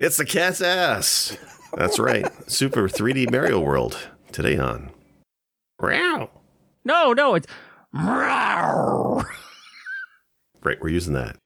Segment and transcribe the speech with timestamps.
[0.00, 1.36] It's the cat's ass.
[1.76, 2.26] That's right.
[2.50, 4.90] Super 3D Mario World today on.
[5.80, 6.30] Meow.
[6.84, 7.46] No, no, it's.
[7.92, 9.24] Meow.
[10.64, 11.36] Right, we're using that.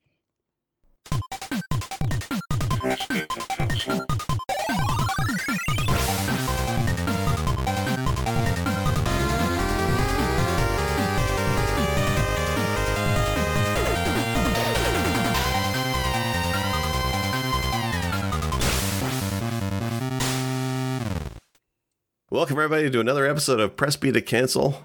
[22.30, 24.84] Welcome, everybody, to another episode of Press B to Cancel.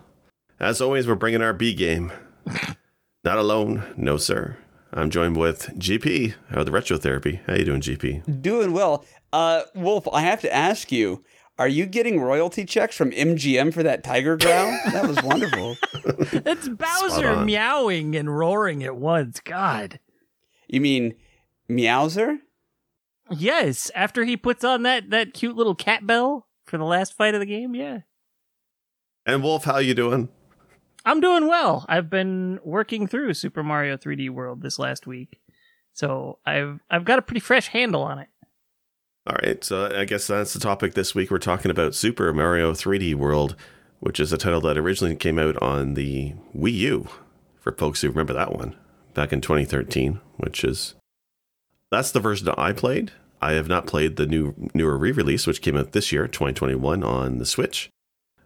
[0.62, 2.14] As always, we're bringing our B game.
[3.26, 4.56] Not alone, no sir.
[4.94, 7.42] I'm joined with GP of the Retro Therapy.
[7.46, 8.42] How you doing, GP?
[8.42, 9.04] Doing well.
[9.34, 11.26] Uh, Wolf, I have to ask you,
[11.60, 14.72] are you getting royalty checks from MGM for that tiger growl?
[14.94, 15.76] that was wonderful.
[16.46, 19.42] It's Bowser meowing and roaring at once.
[19.42, 20.00] God.
[20.70, 21.16] You mean
[21.70, 22.40] Meowser?
[23.30, 27.36] Yes, after he puts on that, that cute little cat bell for the last fight
[27.36, 28.00] of the game, yeah.
[29.28, 30.30] And Wolf, how you doing?
[31.06, 31.86] I'm doing well.
[31.88, 35.40] I've been working through Super Mario 3D World this last week.
[35.94, 38.30] So I've I've got a pretty fresh handle on it.
[39.28, 41.30] All right, so I guess that's the topic this week.
[41.30, 43.56] We're talking about Super Mario 3D World,
[44.00, 47.08] which is a title that originally came out on the Wii U
[47.60, 48.76] for folks who remember that one
[49.14, 50.96] back in 2013, which is
[51.92, 53.12] that's the version that I played.
[53.44, 57.40] I have not played the new newer re-release, which came out this year, 2021, on
[57.40, 57.90] the Switch,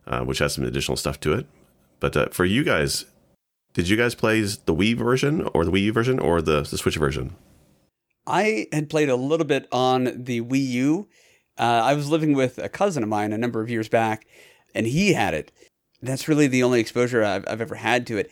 [0.07, 1.45] uh, which has some additional stuff to it.
[1.99, 3.05] But uh, for you guys,
[3.73, 6.79] did you guys play the Wii version or the Wii U version or the, the
[6.79, 7.35] Switch version?
[8.25, 11.07] I had played a little bit on the Wii U.
[11.59, 14.25] Uh, I was living with a cousin of mine a number of years back,
[14.73, 15.51] and he had it.
[16.01, 18.31] That's really the only exposure I've, I've ever had to it.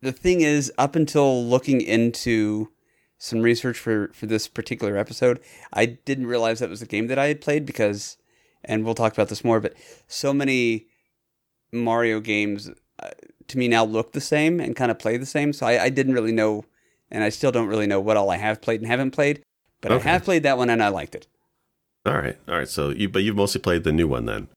[0.00, 2.70] The thing is, up until looking into
[3.24, 5.40] some research for, for this particular episode,
[5.72, 8.18] I didn't realize that was the game that I had played because,
[8.62, 9.72] and we'll talk about this more, but
[10.06, 10.88] so many
[11.72, 12.70] Mario games
[13.02, 13.10] uh,
[13.48, 15.54] to me now look the same and kind of play the same.
[15.54, 16.66] So I, I didn't really know,
[17.10, 19.42] and I still don't really know what all I have played and haven't played.
[19.80, 20.06] But Okay.
[20.06, 21.26] I have played that one and I liked it.
[22.04, 22.68] All right, all right.
[22.68, 24.48] So you, but you've mostly played the new one then.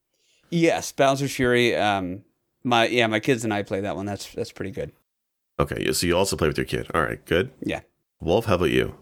[0.49, 1.73] Yes, Bowser's Fury.
[1.73, 2.23] Um,
[2.65, 4.05] my yeah, my kids and I play that one.
[4.05, 4.91] That's that's pretty good.
[5.57, 6.87] Okay, so you also play with your kid.
[6.93, 7.51] All right, good.
[7.65, 7.81] Yeah.
[8.19, 8.95] Wolf, how about you?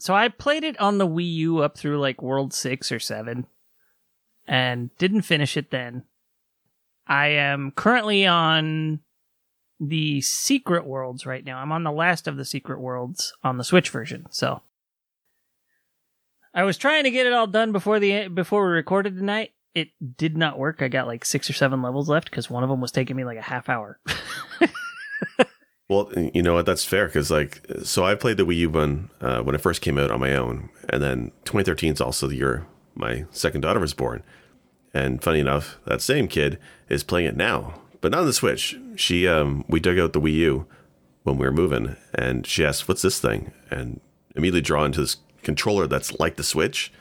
[0.00, 3.46] So I played it on the Wii U up through like World 6 or 7
[4.46, 6.04] and didn't finish it then.
[7.06, 9.00] I am currently on
[9.80, 11.58] the Secret Worlds right now.
[11.58, 14.26] I'm on the last of the Secret Worlds on the Switch version.
[14.30, 14.62] So
[16.54, 19.52] I was trying to get it all done before the before we recorded tonight.
[19.74, 20.82] It did not work.
[20.82, 23.24] I got like 6 or 7 levels left cuz one of them was taking me
[23.24, 23.98] like a half hour.
[25.88, 26.66] Well, you know what?
[26.66, 29.82] That's fair because, like, so I played the Wii U one uh, when it first
[29.82, 33.80] came out on my own, and then 2013 is also the year my second daughter
[33.80, 34.22] was born.
[34.92, 36.58] And funny enough, that same kid
[36.88, 38.76] is playing it now, but not on the Switch.
[38.96, 40.66] She, um, we dug out the Wii U
[41.24, 44.00] when we were moving, and she asked, "What's this thing?" And
[44.36, 46.92] immediately drawn to this controller that's like the Switch,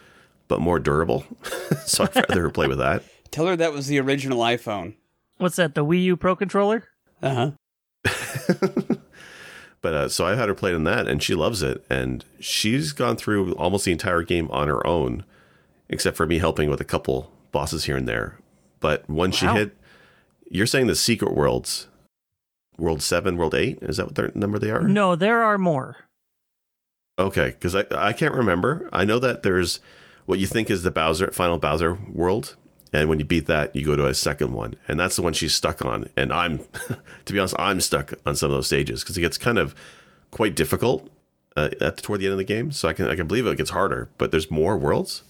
[0.48, 1.26] but more durable.
[1.86, 3.04] so I'd rather her play with that.
[3.32, 4.96] Tell her that was the original iPhone.
[5.38, 5.76] What's that?
[5.76, 6.86] The Wii U Pro controller?
[7.22, 7.52] Uh huh.
[9.84, 11.86] But uh, so I've had her play on that, and she loves it.
[11.90, 15.26] And she's gone through almost the entire game on her own,
[15.90, 18.40] except for me helping with a couple bosses here and there.
[18.80, 19.76] But when she hit,
[20.50, 21.90] you're saying the secret worlds,
[22.78, 24.88] world seven, world eight, is that what their number they are?
[24.88, 25.98] No, there are more.
[27.20, 28.90] Okay, because I I can't remember.
[28.94, 29.82] I know that there's
[30.26, 32.56] what you think is the Bowser final Bowser world,
[32.94, 35.34] and when you beat that, you go to a second one, and that's the one
[35.34, 36.10] she's stuck on.
[36.16, 36.60] And I'm,
[37.26, 39.74] to be honest, I'm stuck on some of those stages because it gets kind of
[40.32, 41.10] quite difficult
[41.58, 42.72] uh, at toward the end of the game.
[42.72, 45.24] So I can I can believe it gets harder, but there's more worlds.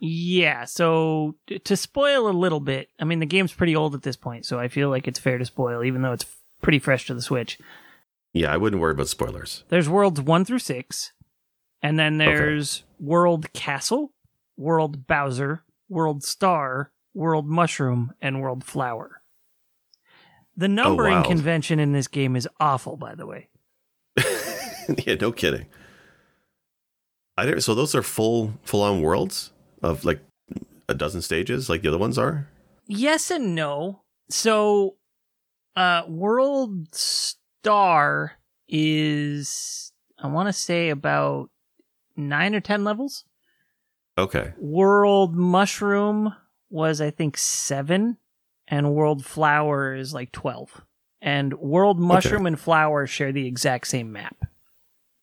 [0.00, 4.14] Yeah, so to spoil a little bit, I mean, the game's pretty old at this
[4.14, 6.26] point, so I feel like it's fair to spoil, even though it's
[6.62, 7.58] pretty fresh to the Switch.
[8.32, 9.64] Yeah, I wouldn't worry about spoilers.
[9.70, 11.12] There's worlds one through six,
[11.82, 14.12] and then there's World Castle,
[14.56, 19.20] World Bowser, World Star, World Mushroom, and World Flower.
[20.56, 21.24] The numbering wow.
[21.24, 23.48] convention in this game is awful, by the way.
[25.04, 25.66] yeah, no kidding.
[27.36, 29.50] I didn't, so those are full full on worlds
[29.82, 30.20] of like
[30.88, 32.46] a dozen stages, like the other ones are.
[32.86, 34.02] Yes and no.
[34.30, 34.94] So,
[35.74, 38.38] uh, World Star
[38.68, 41.50] is, I want to say about
[42.16, 43.24] nine or ten levels.
[44.16, 46.32] Okay, World Mushroom
[46.70, 48.18] was, I think, seven,
[48.66, 50.82] and World Flower is like 12.
[51.20, 54.36] And World Mushroom and Flower share the exact same map.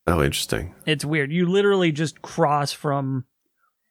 [0.06, 0.74] oh, interesting.
[0.84, 1.32] It's weird.
[1.32, 3.24] You literally just cross from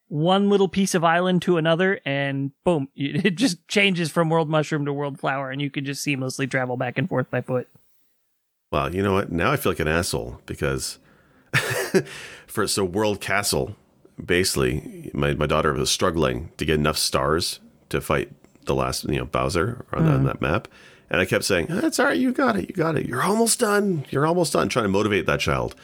[0.08, 4.86] one little piece of island to another, and boom, it just changes from world mushroom
[4.86, 7.68] to world flower, and you can just seamlessly travel back and forth by foot.
[8.72, 9.32] Well, you know what?
[9.32, 11.00] Now I feel like an asshole because
[12.48, 13.76] for so World Castle,
[14.24, 17.60] basically, my, my daughter was struggling to get enough stars
[17.90, 18.32] to fight
[18.66, 20.26] the last, you know, Bowser on, on mm-hmm.
[20.26, 20.68] that map.
[21.10, 22.18] And I kept saying, "That's all right.
[22.18, 22.68] You got it.
[22.68, 23.06] You got it.
[23.06, 24.06] You're almost done.
[24.10, 25.76] You're almost done." Trying to motivate that child.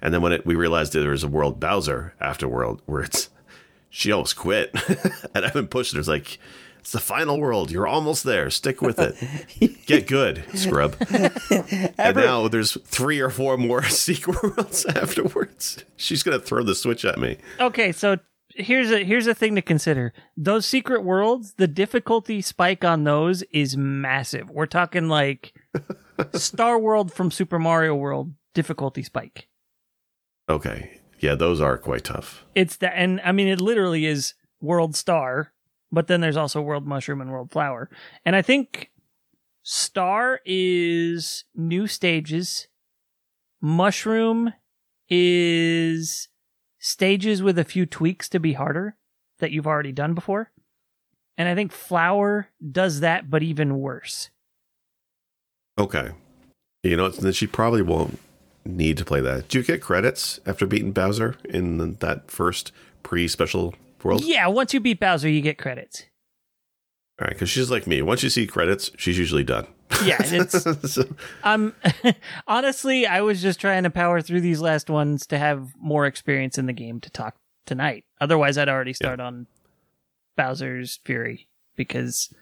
[0.00, 3.02] And then when it, we realized that there was a World Bowser after World, where
[3.02, 3.28] it's
[3.90, 4.74] she almost quit,
[5.34, 6.00] and I've been pushing her.
[6.00, 6.38] It's like
[6.80, 7.70] it's the final world.
[7.70, 8.50] You're almost there.
[8.50, 9.84] Stick with it.
[9.86, 10.96] Get good, scrub.
[11.98, 15.84] and now there's three or four more secret worlds afterwards.
[15.96, 17.36] She's gonna throw the switch at me.
[17.60, 18.18] Okay, so
[18.54, 20.12] here's a here's a thing to consider.
[20.36, 24.50] Those secret worlds, the difficulty spike on those is massive.
[24.50, 25.54] We're talking like
[26.32, 29.48] Star World from Super Mario World difficulty spike.
[30.48, 32.44] Okay, yeah, those are quite tough.
[32.54, 35.52] It's that, and I mean, it literally is World Star,
[35.92, 37.90] but then there's also World Mushroom and World Flower.
[38.24, 38.90] And I think
[39.62, 42.68] Star is new stages.
[43.60, 44.52] Mushroom
[45.08, 46.28] is
[46.78, 48.96] stages with a few tweaks to be harder
[49.38, 50.50] that you've already done before.
[51.36, 54.30] And I think Flower does that, but even worse.
[55.78, 56.10] Okay,
[56.82, 58.18] you know, then she probably won't
[58.64, 59.48] need to play that.
[59.48, 62.72] Do you get credits after beating Bowser in that first
[63.02, 63.74] pre-special
[64.04, 64.24] world?
[64.24, 66.04] Yeah, once you beat Bowser, you get credits.
[67.20, 68.00] All right, because she's like me.
[68.02, 69.66] Once you see credits, she's usually done.
[70.04, 70.62] Yeah, it's
[70.94, 71.14] So-
[71.44, 71.74] um
[72.46, 76.56] honestly, I was just trying to power through these last ones to have more experience
[76.58, 77.36] in the game to talk
[77.66, 78.04] tonight.
[78.20, 79.46] Otherwise, I'd already start on
[80.36, 82.32] Bowser's Fury because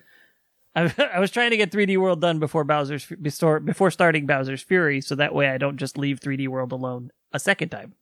[0.76, 4.62] I, I was trying to get 3D World done before Bowser's before before starting Bowser's
[4.62, 7.94] Fury, so that way I don't just leave 3D World alone a second time.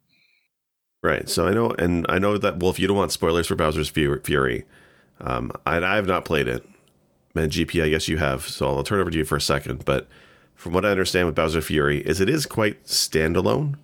[1.07, 1.29] Right.
[1.29, 3.89] So I know, and I know that Well, if you don't want spoilers for Bowser's
[3.89, 4.65] Fury.
[5.21, 6.69] Um, I, I have not played it,
[7.37, 8.49] and GP, I guess you have.
[8.49, 9.85] So I'll turn it over to you for a second.
[9.85, 10.09] But
[10.57, 13.77] from what I understand with Bowser Fury, is it is quite standalone.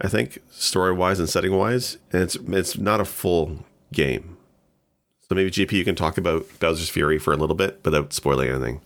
[0.00, 4.36] I think story wise and setting wise, and it's it's not a full game.
[5.28, 8.48] So maybe GP, you can talk about Bowser's Fury for a little bit without spoiling
[8.48, 8.80] anything.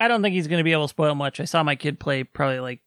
[0.00, 1.38] I don't think he's going to be able to spoil much.
[1.38, 2.80] I saw my kid play probably like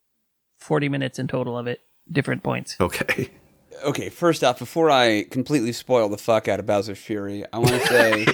[0.58, 1.80] 40 minutes in total of it,
[2.12, 2.76] different points.
[2.82, 3.30] Okay.
[3.84, 7.72] Okay, first off, before I completely spoil the fuck out of Bowser's Fury, I want
[7.72, 8.26] to say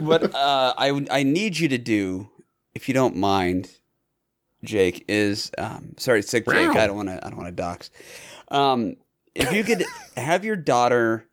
[0.00, 2.28] what uh, I I need you to do,
[2.74, 3.70] if you don't mind,
[4.64, 6.76] Jake, is um, sorry, sick Jake.
[6.76, 7.24] I don't want to.
[7.24, 7.90] I don't want to dox.
[8.48, 8.96] Um,
[9.34, 9.84] if you could
[10.16, 11.26] have your daughter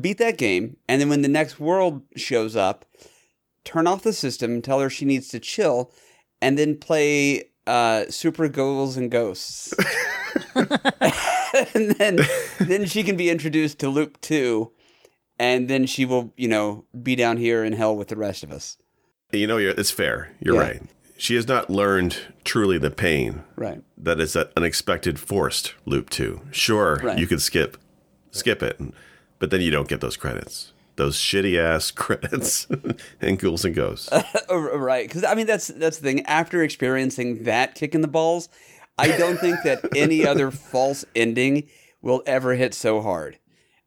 [0.00, 2.84] beat that game, and then when the next world shows up,
[3.64, 5.92] turn off the system, tell her she needs to chill,
[6.42, 9.74] and then play uh, Super Ghouls and Ghosts.
[11.74, 12.18] and then
[12.60, 14.70] then she can be introduced to Loop 2
[15.38, 18.50] and then she will, you know, be down here in hell with the rest of
[18.50, 18.76] us.
[19.32, 20.32] You know, you're, it's fair.
[20.40, 20.60] You're Yeah.
[20.60, 20.82] right.
[21.16, 23.82] She has not learned truly the pain Right.
[23.96, 26.40] that is that unexpected forced loop two.
[26.50, 27.18] Sure, Right.
[27.18, 27.76] you could skip
[28.30, 28.80] skip it,
[29.38, 30.72] but then you don't get those credits.
[30.98, 32.66] Those shitty ass credits
[33.20, 34.10] and ghouls and ghosts.
[34.12, 34.22] Uh,
[34.56, 38.48] right, cuz I mean that's that's the thing after experiencing that kick in the balls,
[38.98, 41.68] I don't think that any other false ending
[42.02, 43.38] will ever hit so hard.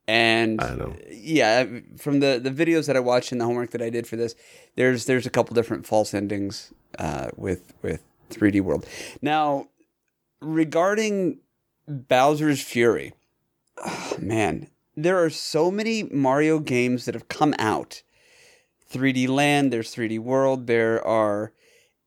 [0.07, 0.95] And I know.
[1.11, 1.65] yeah,
[1.97, 4.35] from the the videos that I watched and the homework that I did for this,
[4.75, 8.85] there's there's a couple different false endings uh, with with 3D World.
[9.21, 9.67] Now,
[10.41, 11.39] regarding
[11.87, 13.13] Bowser's Fury,
[13.77, 18.03] oh, man, there are so many Mario games that have come out.
[18.91, 21.53] 3D Land, there's 3D World, there are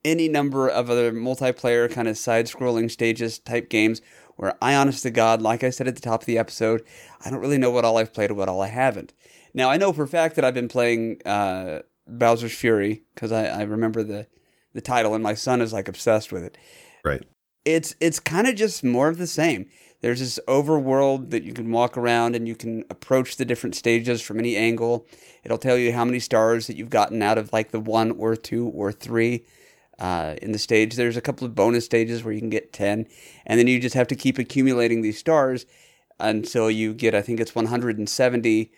[0.04, 4.02] any number of other multiplayer kind of side-scrolling stages type games
[4.36, 6.84] where I honest to God, like I said at the top of the episode,
[7.24, 9.14] I don't really know what all I've played or what all I haven't.
[9.54, 13.46] Now I know for a fact that I've been playing uh, Bowser's Fury because I,
[13.46, 14.26] I remember the
[14.74, 16.58] the title and my son is like obsessed with it.
[17.04, 17.22] Right.
[17.64, 19.66] It's it's kind of just more of the same.
[20.04, 24.20] There's this overworld that you can walk around and you can approach the different stages
[24.20, 25.06] from any angle.
[25.42, 28.36] It'll tell you how many stars that you've gotten out of like the one or
[28.36, 29.46] two or three
[29.98, 30.96] uh, in the stage.
[30.96, 33.06] There's a couple of bonus stages where you can get 10,
[33.46, 35.64] and then you just have to keep accumulating these stars
[36.20, 38.72] until you get, I think it's 170.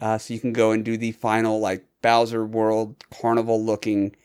[0.00, 4.16] Uh, so you can go and do the final like Bowser World carnival looking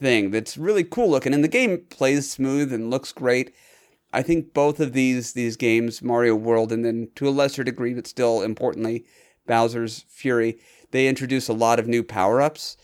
[0.00, 3.54] thing that's really cool looking, and the game plays smooth and looks great.
[4.14, 7.94] I think both of these these games, Mario World, and then to a lesser degree,
[7.94, 9.04] but still importantly,
[9.46, 10.58] Bowser's Fury,
[10.92, 12.76] they introduce a lot of new power ups.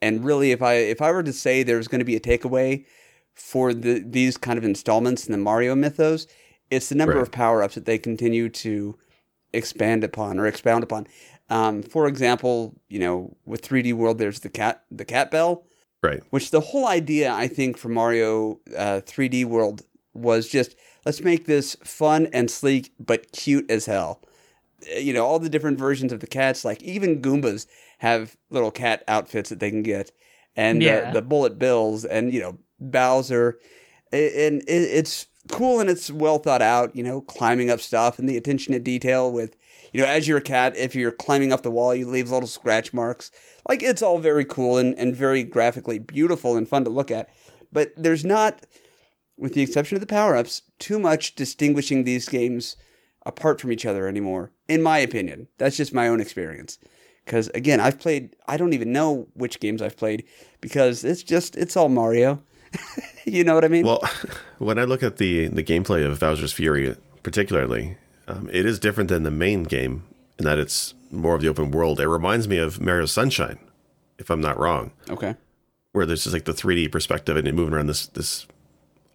[0.00, 2.84] And really, if I if I were to say there's going to be a takeaway
[3.34, 6.26] for the these kind of installments in the Mario mythos,
[6.70, 7.22] it's the number Right.
[7.22, 8.96] of power ups that they continue to
[9.52, 11.06] expand upon or expound upon.
[11.48, 15.64] Um, for example, you know, with 3D World, there's the cat the cat bell,
[16.02, 16.22] Right.
[16.30, 19.82] which the whole idea I think for Mario uh, 3D World
[20.16, 24.20] was just let's make this fun and sleek but cute as hell.
[24.94, 27.66] Uh, You know, all the different versions of the cats, like even Goombas
[27.98, 30.12] have little cat outfits that they can get,
[30.56, 31.06] and Yeah.
[31.06, 33.58] the, the Bullet Bills, and you know Bowser,
[34.12, 36.94] and it's cool and it's well thought out.
[36.94, 39.56] You know, climbing up stuff and the attention to detail with,
[39.92, 42.48] you know, as you're a cat, if you're climbing up the wall, you leave little
[42.48, 43.30] scratch marks.
[43.68, 47.30] Like it's all very cool and, and very graphically beautiful and fun to look at.
[47.72, 48.64] But there's not,
[49.36, 52.76] with the exception of the power ups, too much distinguishing these games
[53.24, 55.48] apart from each other anymore, in my opinion.
[55.58, 56.78] That's just my own experience.
[57.24, 60.24] Because again, I've played, I don't even know which games I've played
[60.60, 62.40] because it's just, it's all Mario.
[63.24, 63.84] you know what I mean?
[63.84, 64.02] Well,
[64.58, 67.96] when I look at the the gameplay of Bowser's Fury, particularly,
[68.28, 70.04] um, it is different than the main game
[70.38, 72.00] in that it's more of the open world.
[72.00, 73.58] It reminds me of Mario Sunshine,
[74.18, 75.34] if I'm not wrong, okay.
[75.92, 78.46] where there's just like the 3D perspective and you're moving around this this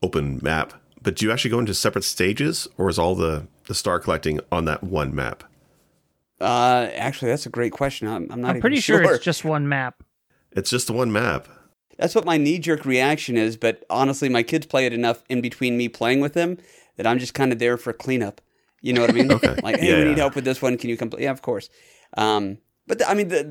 [0.01, 0.73] open map.
[1.01, 4.39] But do you actually go into separate stages, or is all the the star collecting
[4.51, 5.43] on that one map?
[6.39, 8.07] Uh, actually, that's a great question.
[8.07, 9.03] I'm, I'm not I'm even pretty sure.
[9.03, 10.03] sure it's just one map.
[10.51, 11.47] It's just the one map.
[11.97, 15.39] That's what my knee jerk reaction is, but honestly, my kids play it enough in
[15.41, 16.57] between me playing with them
[16.97, 18.41] that I'm just kind of there for cleanup.
[18.81, 19.31] You know what I mean?
[19.31, 19.55] Okay.
[19.61, 20.07] Like, hey, Yeah, we yeah.
[20.09, 20.77] need help with this one.
[20.77, 21.11] Can you come?
[21.11, 21.23] Play?
[21.23, 21.69] Yeah, of course.
[22.17, 23.43] Um, but the, I mean, the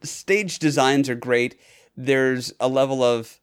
[0.00, 1.56] the stage designs are great.
[1.96, 3.38] There's a level of,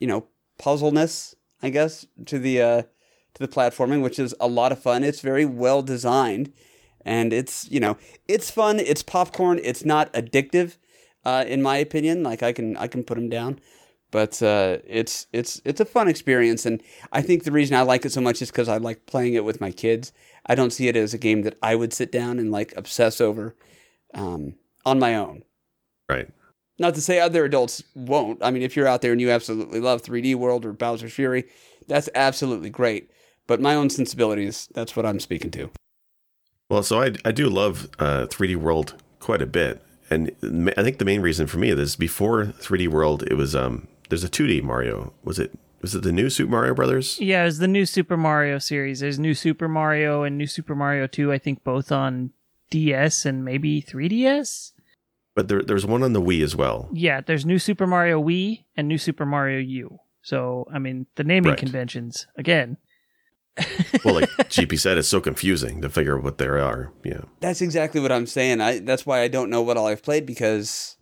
[0.00, 0.26] you know,
[0.58, 1.34] puzzleness,
[1.66, 5.02] I guess, to the uh, to the platforming, which is a lot of fun.
[5.02, 6.52] It's very well designed,
[7.04, 7.96] and it's you know,
[8.28, 8.78] it's fun.
[8.78, 9.58] It's popcorn.
[9.64, 10.76] It's not addictive,
[11.24, 12.22] uh, in my opinion.
[12.22, 13.58] Like I can I can put them down,
[14.12, 16.80] but uh, it's it's it's a fun experience, and
[17.10, 19.44] I think the reason I like it so much is because I like playing it
[19.44, 20.12] with my kids.
[20.46, 23.20] I don't see it as a game that I would sit down and like obsess
[23.20, 23.56] over
[24.14, 24.54] um,
[24.84, 25.42] on my own.
[26.08, 26.28] Right.
[26.78, 28.42] Not to say other adults won't.
[28.42, 31.44] I mean, if you're out there and you absolutely love 3D World or Bowser's Fury,
[31.86, 33.10] that's absolutely great.
[33.46, 35.70] But my own sensibilities, that's what I'm speaking to.
[36.68, 40.30] Well, so I, I do love uh, 3D World quite a bit, and
[40.76, 44.24] I think the main reason for me is before 3D World, it was um there's
[44.24, 45.12] a 2D Mario.
[45.24, 47.20] Was it was it the new Super Mario Brothers?
[47.20, 49.00] Yeah, it's the new Super Mario series.
[49.00, 52.32] There's new Super Mario and new Super Mario 2, I think both on
[52.70, 54.72] DS and maybe 3DS.
[55.36, 56.88] But there there's one on the Wii as well.
[56.92, 59.98] Yeah, there's new Super Mario Wii and new Super Mario U.
[60.22, 61.58] So, I mean, the naming Right.
[61.58, 62.78] conventions, again.
[64.04, 66.92] Well, like GP said, it's so confusing to figure out what they are.
[67.04, 67.22] Yeah.
[67.40, 68.60] That's exactly what I'm saying.
[68.60, 70.96] I that's why I don't know what all I've played because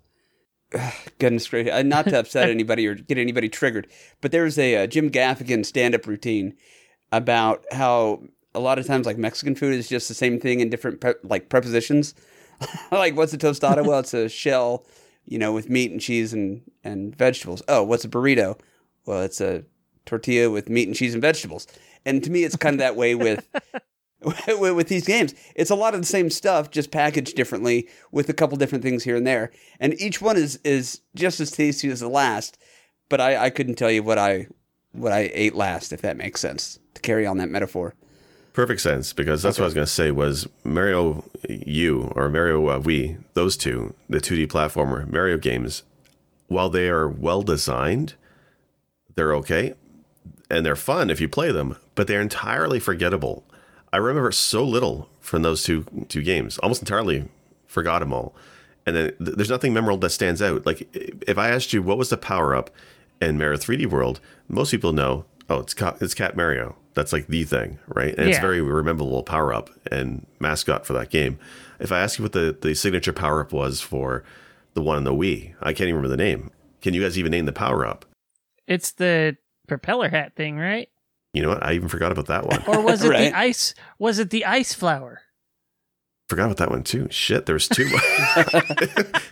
[1.18, 3.86] goodness gracious, not to upset anybody or get anybody triggered,
[4.20, 6.54] but there's a uh, Jim Gaffigan stand-up routine
[7.12, 8.22] about how
[8.54, 11.14] a lot of times like Mexican food is just the same thing in different pre-
[11.24, 12.14] like prepositions.
[12.92, 13.86] like what's a tostada?
[13.86, 14.84] well, it's a shell,
[15.26, 17.62] you know, with meat and cheese and and vegetables.
[17.68, 18.58] Oh, what's a burrito?
[19.06, 19.64] Well, it's a
[20.06, 21.66] tortilla with meat and cheese and vegetables.
[22.04, 23.46] And to me, it's kind of that way with
[24.24, 25.34] with, these games.
[25.54, 29.04] It's a lot of the same stuff, just packaged differently with a couple different things
[29.04, 29.50] here and there.
[29.80, 32.58] And each one is is just as tasty as the last.
[33.08, 34.48] But I, I couldn't tell you what I
[34.92, 36.78] what I ate last, if that makes sense.
[36.94, 37.94] To carry on that metaphor.
[38.54, 42.68] Perfect sense because that's what I was going to say was Mario U or Mario
[42.68, 45.82] uh, Wii, those two, the 2D platformer Mario games,
[46.46, 48.14] while they are well designed,
[49.16, 49.74] they're okay
[50.48, 53.44] and they're fun if you play them, but they're entirely forgettable.
[53.92, 57.28] I remember so little from those two two games, almost entirely
[57.66, 58.36] forgot them all.
[58.86, 60.64] And then th- there's nothing memorable that stands out.
[60.64, 62.70] Like if I asked you what was the power up
[63.20, 66.76] in Mario 3D World, most people know, oh, it's Ca- it's Cat Mario.
[66.94, 68.14] That's like the thing, right?
[68.16, 68.40] And it's Yeah.
[68.40, 71.38] very rememberable power up and mascot for that game.
[71.80, 74.22] If I ask you what the, the signature power up was for
[74.74, 76.50] the one on the Wii, I can't even remember the name.
[76.80, 78.04] Can you guys even name the power up?
[78.68, 79.36] It's the
[79.66, 80.88] propeller hat thing, right?
[81.32, 81.64] You know what?
[81.66, 82.62] I even forgot about that one.
[82.68, 83.32] Or was it Right.
[83.32, 85.22] the ice was it the ice flower?
[86.28, 87.08] Forgot about that one too.
[87.10, 87.84] Shit, there's two.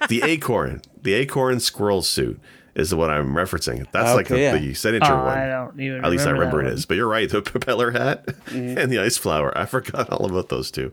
[0.09, 2.40] the acorn, the acorn squirrel suit
[2.75, 3.87] is the one I'm referencing.
[3.93, 4.57] That's like the, Okay, yeah.
[4.59, 5.38] the signature Oh, one.
[5.38, 6.79] I don't even At least I remember that it one.
[6.79, 6.87] is.
[6.87, 7.29] But you're right.
[7.29, 9.57] The propeller hat and the ice flower.
[9.57, 10.93] I forgot all about those two.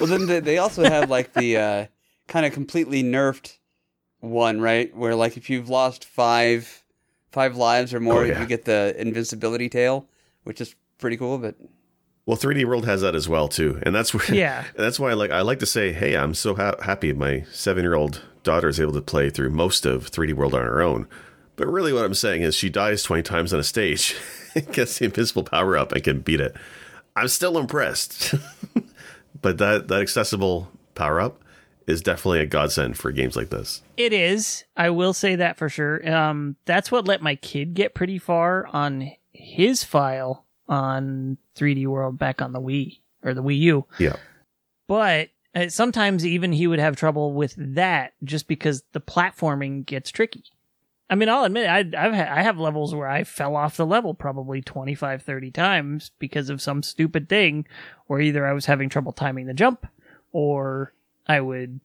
[0.00, 1.86] Well, then they, they also have like the uh,
[2.28, 3.58] kind of completely nerfed
[4.20, 4.94] one, right?
[4.96, 6.82] Where like if you've lost five
[7.30, 8.40] five lives or more, Oh, yeah.
[8.40, 10.08] you get the invincibility tail,
[10.44, 11.38] which is pretty cool.
[11.38, 11.54] But
[12.26, 14.34] Well, 3D World has that as well too, and that's where.
[14.34, 14.64] Yeah.
[14.76, 17.82] That's why I like I like to say, hey, I'm so ha- happy my seven
[17.82, 21.08] year old daughter is able to play through most of 3D World on her own.
[21.56, 24.16] But really, what I'm saying is, she dies 20 times on a stage,
[24.72, 26.54] gets the invisible power up, and can beat it.
[27.16, 28.34] I'm still impressed.
[29.42, 31.42] but that that accessible power up
[31.86, 33.82] is definitely a godsend for games like this.
[33.96, 34.64] It is.
[34.76, 36.08] I will say that for sure.
[36.08, 42.18] Um, that's what let my kid get pretty far on his file on 3D World
[42.18, 43.84] back on the Wii or the Wii U.
[43.98, 44.16] Yeah.
[44.86, 50.10] But uh, sometimes even he would have trouble with that just because the platforming gets
[50.10, 50.44] tricky.
[51.10, 53.84] I mean, I'll admit, I, I've ha- I have levels where I fell off the
[53.84, 57.66] level probably 25, 30 times because of some stupid thing,
[58.06, 59.88] where either I was having trouble timing the jump,
[60.30, 60.92] or
[61.26, 61.80] I would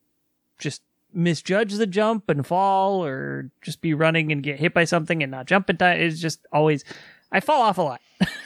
[0.60, 5.24] just misjudge the jump and fall, or just be running and get hit by something
[5.24, 6.00] and not jump in time.
[6.00, 6.84] It's just always,
[7.32, 8.01] I fall off a lot.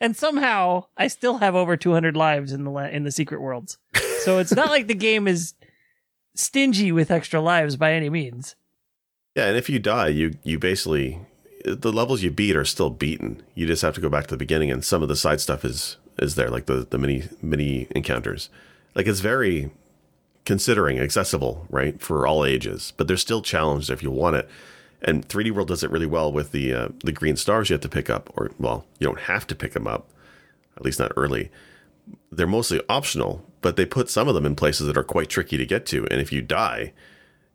[0.00, 3.78] and somehow I still have over 200 lives in the la- in the secret worlds.
[4.20, 5.54] So it's not like the game is
[6.34, 8.54] stingy with extra lives by any means.
[9.34, 11.20] Yeah, and if you die, you you basically
[11.64, 13.42] the levels you beat are still beaten.
[13.54, 15.64] You just have to go back to the beginning, and some of the side stuff
[15.64, 18.50] is is there, like the the mini mini encounters.
[18.94, 19.70] Like it's very
[20.44, 22.92] considering accessible, right, for all ages.
[22.96, 24.48] But there's still challenged if you want it.
[25.02, 27.80] And 3D World does it really well with the uh, the green stars you have
[27.82, 30.08] to pick up, or well, you don't have to pick them up,
[30.76, 31.50] at least not early.
[32.30, 35.56] They're mostly optional, but they put some of them in places that are quite tricky
[35.56, 36.06] to get to.
[36.10, 36.92] And if you die,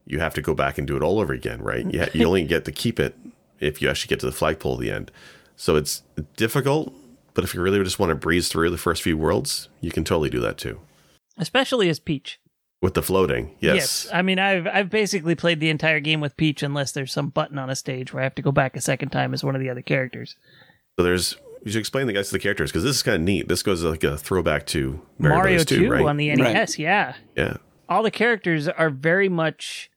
[0.05, 1.85] you have to go back and do it all over again, right?
[1.91, 3.15] You, you only get to keep it
[3.59, 5.11] if you actually get to the flagpole at the end.
[5.55, 6.03] So it's
[6.35, 6.93] difficult,
[7.33, 10.03] but if you really just want to breeze through the first few worlds, you can
[10.03, 10.79] totally do that too.
[11.37, 12.39] Especially as Peach.
[12.85, 14.07] With the floating, yes.
[14.13, 17.57] I mean, I've I've basically played the entire game with Peach, unless there's some button
[17.57, 19.61] on a stage where I have to go back a second time as one of
[19.61, 20.35] the other characters.
[20.95, 23.21] So there's you should explain the guys to the characters because this is kind of
[23.21, 23.47] neat.
[23.47, 26.05] This goes like a throwback to Mario, Mario 2, 2 right?
[26.05, 27.15] on the NES, yeah.
[27.35, 27.57] yeah.
[27.89, 29.89] All the characters are very much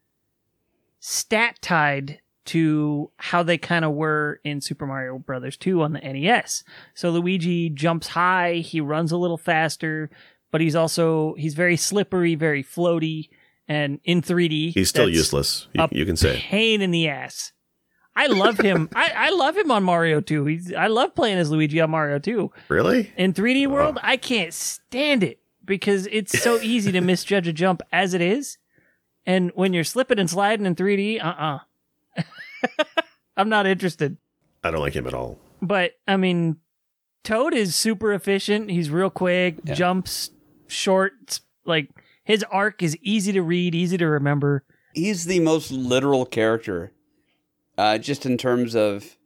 [0.98, 6.00] stat tied to how they kind of were in Super Mario Brothers 2 on the
[6.00, 6.64] NES.
[6.94, 10.08] So Luigi jumps high, he runs a little faster,
[10.50, 13.28] but he's also he's very slippery, very floaty,
[13.66, 15.68] and in 3D He's still useless.
[15.72, 16.38] You, a you can say.
[16.38, 17.52] pain in the ass.
[18.16, 18.88] I love him.
[18.96, 20.44] I, I love him on Mario 2.
[20.46, 22.50] He's I love playing as Luigi on Mario 2.
[22.68, 23.12] Really?
[23.16, 27.80] In 3D World, I can't stand it because it's so easy to misjudge a jump
[27.92, 28.58] as it is.
[29.26, 31.58] And when you're slipping and sliding in 3D, uh
[32.18, 32.22] uh
[33.36, 34.16] I'm not interested.
[34.64, 35.38] I don't like him at all.
[35.62, 36.56] But, I mean,
[37.24, 38.70] Toad is super efficient.
[38.70, 39.74] He's real quick, Yeah.
[39.74, 40.30] jumps
[40.68, 41.40] short.
[41.64, 41.90] Like,
[42.24, 44.64] his arc is easy to read, easy to remember.
[44.94, 46.92] He's the most literal character,
[47.76, 49.16] uh, just in terms of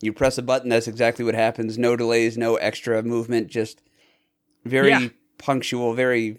[0.00, 1.78] you press a button, that's exactly what happens.
[1.78, 3.80] No delays, no extra movement, just
[4.64, 5.08] very Yeah.
[5.38, 6.38] punctual, very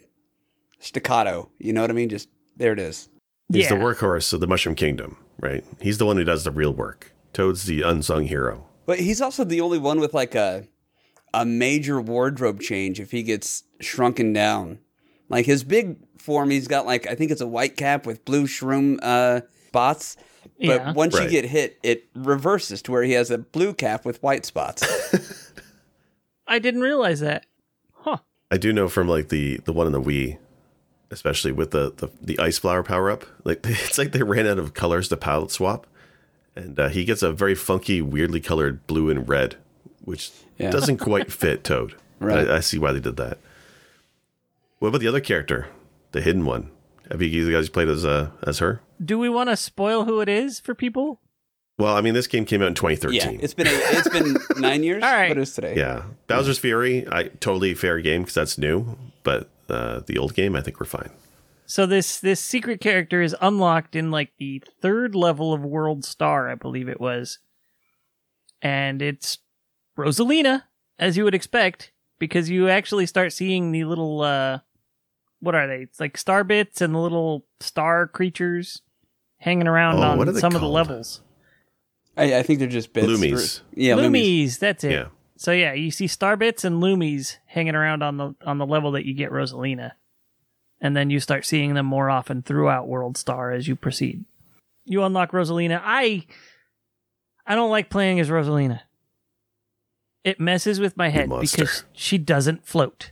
[0.80, 1.50] staccato.
[1.58, 2.10] You know what I mean?
[2.10, 3.10] Just there it is.
[3.52, 3.70] He's yeah.
[3.70, 5.64] the workhorse of the Mushroom Kingdom, right?
[5.82, 7.14] He's the one who does the real work.
[7.34, 8.68] Toad's the unsung hero.
[8.86, 10.68] But he's also the only one with like a
[11.42, 14.80] a major wardrobe change if he gets shrunken down.
[15.30, 18.46] Like his big form, he's got like I think it's a white cap with blue
[18.48, 20.18] shroom uh, spots.
[20.58, 20.94] But Yeah.
[20.94, 21.24] once Right.
[21.24, 24.84] you get hit, it reverses to where he has a blue cap with white spots.
[26.48, 27.46] I didn't realize that.
[27.94, 28.18] Huh.
[28.52, 30.38] I do know from like the the one in the Wii,
[31.12, 33.26] especially with the the, the ice flower power up.
[33.44, 35.88] Like it's like they ran out of colors to palette swap,
[36.56, 39.56] and uh, he gets a very funky, weirdly colored blue and red,
[40.06, 40.72] which Yeah.
[40.72, 41.96] doesn't quite fit Toad.
[42.18, 42.48] Right.
[42.50, 43.40] I, I see why they did that.
[44.80, 45.68] What about the other character,
[46.14, 46.72] the hidden one?
[47.12, 48.80] Have you guys played as uh, as her?
[49.04, 51.20] Do we want to spoil who it is for people?
[51.78, 53.14] Well, I mean, this game came out in 2013.
[53.14, 53.44] yeah, 2013.
[53.44, 55.04] it's been a, it's been nine years.
[55.04, 55.28] All right.
[55.28, 55.76] what is today?
[55.76, 58.98] Yeah, Bowser's Fury, I totally fair game because that's new.
[59.24, 61.10] But uh, the old game, I think we're fine.
[61.66, 66.50] So this this secret character is unlocked in like the third level of World Star,
[66.50, 67.40] I believe it was.
[68.62, 69.40] And it's
[69.98, 70.64] Rosalina,
[71.00, 74.60] as you would expect, because you actually start seeing the little uh
[75.40, 75.82] what are they?
[75.84, 78.82] It's like star bits and the little star creatures
[79.40, 80.74] hanging around Oh, on they some of the called?
[80.74, 81.22] levels.
[82.18, 83.08] I, I think they're just bits.
[83.08, 83.62] Loomies.
[83.74, 84.12] Yeah, loomies.
[84.46, 84.92] Loomies, that's it.
[84.92, 85.08] Yeah.
[85.38, 88.92] So yeah, you see star bits and loomies hanging around on the on the level
[88.94, 89.92] that you get Rosalina.
[90.82, 94.24] And then you start seeing them more often throughout World Star as you proceed.
[94.86, 95.82] You unlock Rosalina.
[95.84, 96.26] I
[97.46, 98.80] I don't like playing as Rosalina.
[100.26, 103.12] It messes with my head because she doesn't float.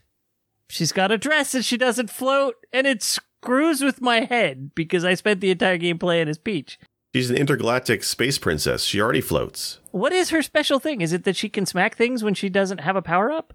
[0.68, 5.06] She's got a dress and she doesn't float, and it screws with my head because
[5.06, 6.80] I spent the entire game playing as Peach.
[7.14, 8.84] She's an intergalactic space princess.
[8.84, 9.80] She already floats.
[9.92, 11.02] What is her special thing?
[11.02, 13.54] Is it that she can smack things when she doesn't have a power up?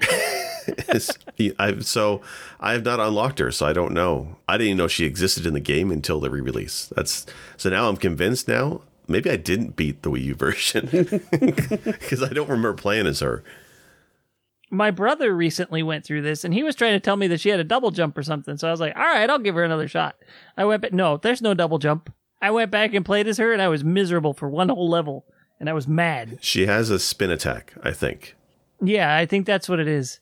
[1.58, 2.20] I've, so
[2.60, 4.36] I have not unlocked her, so I don't know.
[4.46, 6.92] I didn't even know she existed in the game until the re-release.
[6.94, 8.46] That's so now I'm convinced.
[8.46, 10.86] Now maybe I didn't beat the Wii U version
[11.84, 13.42] because I don't remember playing as her.
[14.70, 17.48] my brother recently went through this and he was trying to tell me that she
[17.48, 18.56] had a double jump or something.
[18.56, 20.16] So I was like, all right, I'll give her another shot.
[20.56, 20.92] I went back.
[20.92, 22.12] No, there's no double jump.
[22.40, 25.24] I went back and played as her and I was miserable for one whole level
[25.58, 26.38] and I was mad.
[26.40, 28.36] She has a spin attack, I think.
[28.80, 30.20] Yeah, I think that's what it is.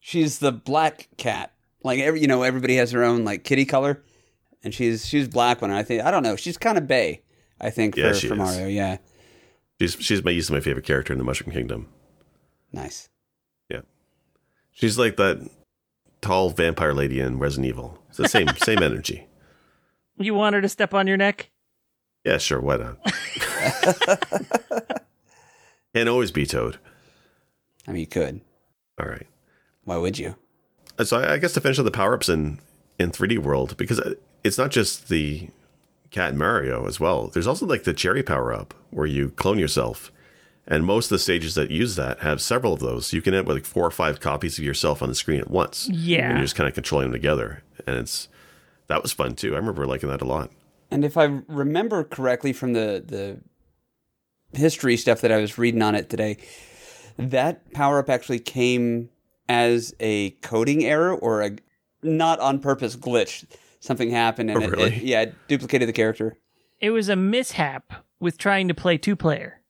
[0.00, 1.52] She's the black cat.
[1.82, 4.02] Like every, you know, everybody has their own like kitty color,
[4.62, 5.70] and she's she's black one.
[5.70, 6.36] I think I don't know.
[6.36, 7.22] She's kind of bay.
[7.60, 8.38] I think Yeah, for, she for is.
[8.38, 8.66] Mario.
[8.68, 8.96] Yeah,
[9.80, 11.88] She's she's my used my favorite character in the Mushroom Kingdom.
[12.72, 13.08] nice.
[13.70, 13.80] Yeah.
[14.72, 15.48] She's like that
[16.20, 18.02] tall vampire lady in Resident Evil.
[18.08, 19.26] It's the same same energy.
[20.18, 21.50] You want her to step on your neck?
[22.24, 22.98] Yeah, sure, why not?
[25.94, 26.78] Can't always be Toad.
[27.88, 28.40] I mean, you could.
[29.00, 29.26] All right.
[29.84, 30.36] Why would you?
[31.02, 32.58] So I I guess to finish up the power ups in
[32.98, 35.48] in 3D World because uh, it's not just the
[36.10, 37.28] Cat and Mario as well.
[37.28, 40.10] There's also like the cherry power up where you clone yourself,
[40.66, 43.12] and most of the stages that use that have several of those.
[43.12, 45.40] You can end up with like four or five copies of yourself on the screen
[45.40, 45.88] at once.
[45.88, 46.28] Yeah.
[46.28, 48.28] and you're just kind of controlling them together, and it's
[48.88, 49.54] that was fun too.
[49.54, 50.50] I remember liking that a lot.
[50.90, 55.94] And if I remember correctly from the the history stuff that I was reading on
[55.94, 56.38] it today,
[57.16, 59.10] that power up actually came
[59.48, 61.56] as a coding error or a
[62.02, 63.44] not on purpose glitch.
[63.80, 64.96] Something happened and Oh, it, really?
[64.96, 66.36] it yeah it duplicated the character.
[66.80, 69.60] It was a mishap with trying to play two player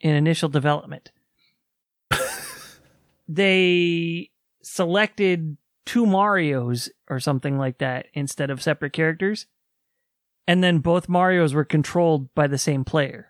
[0.00, 1.12] in initial development.
[3.28, 4.30] they
[4.62, 9.46] selected two Marios or something like that instead of separate characters.
[10.46, 13.28] And then both Marios were controlled by the same player.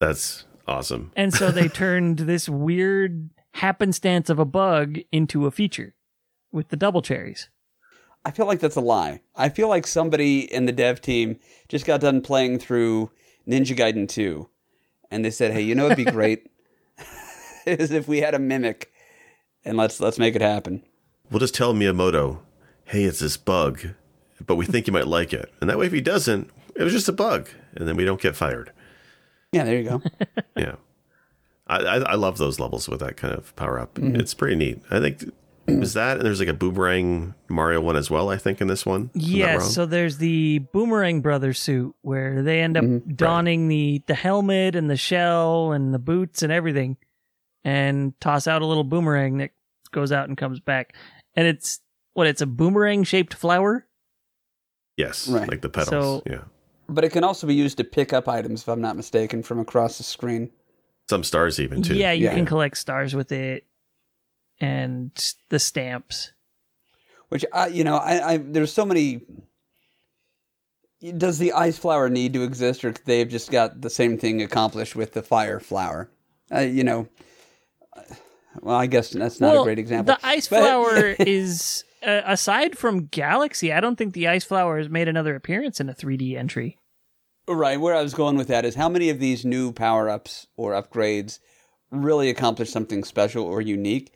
[0.00, 1.12] That's awesome.
[1.16, 5.94] And so they turned this weird happenstance of a bug into a feature
[6.50, 7.48] with the double cherries.
[8.24, 9.20] I feel like that's a lie.
[9.34, 13.10] I feel like somebody in the dev team just got done playing through
[13.48, 14.48] Ninja Gaiden 2
[15.10, 16.48] and they said, "Hey, you know it'd be great
[17.66, 18.92] is if we had a mimic
[19.64, 20.82] and let's let's make it happen."
[21.30, 22.40] We'll just tell Miyamoto,
[22.84, 23.80] hey, it's this bug,
[24.44, 25.50] but we think you might like it.
[25.60, 28.20] And that way, if he doesn't, it was just a bug, and then we don't
[28.20, 28.70] get fired.
[29.52, 30.02] Yeah, there you go.
[30.56, 30.74] Yeah.
[31.66, 33.94] I, I, I love those levels with that kind of power up.
[33.94, 34.16] Mm-hmm.
[34.16, 34.82] It's pretty neat.
[34.90, 35.32] I think
[35.68, 38.28] is that and there's like a boomerang Mario one as well.
[38.30, 39.10] I think in this one.
[39.14, 43.14] Am I Yes, so there's the Boomerang brother suit where they end up mm-hmm.
[43.14, 46.96] donning the the helmet and the shell and the boots and everything,
[47.64, 49.50] and toss out a little boomerang that
[49.92, 50.94] goes out and comes back,
[51.36, 51.80] and it's
[52.14, 53.86] what it's a boomerang shaped flower.
[54.96, 55.48] yes, Right.
[55.48, 55.88] like the petals.
[55.88, 56.42] So- yeah,
[56.88, 59.58] but it can also be used to pick up items if I'm not mistaken from
[59.58, 60.50] across the screen.
[61.08, 61.94] some stars even too.
[61.94, 62.34] Yeah, you Yeah.
[62.34, 63.64] can collect stars with it,
[64.62, 66.32] and the stamps.
[67.28, 69.22] Which I, you know, I, I there's so many.
[71.16, 74.40] Does the ice flower need to exist, or they have just got the same thing
[74.40, 76.10] accomplished with the fire flower?
[76.54, 77.08] Uh, you know,
[78.60, 80.14] well, I guess that's not well, a great example.
[80.14, 83.72] The ice But- flower is uh, aside from Galaxy.
[83.72, 86.78] I don't think the ice flower has made another appearance in a 3D entry.
[87.48, 90.46] Right, where I was going with that is how many of these new power ups
[90.56, 91.40] or upgrades
[91.90, 94.12] really accomplish something special or unique?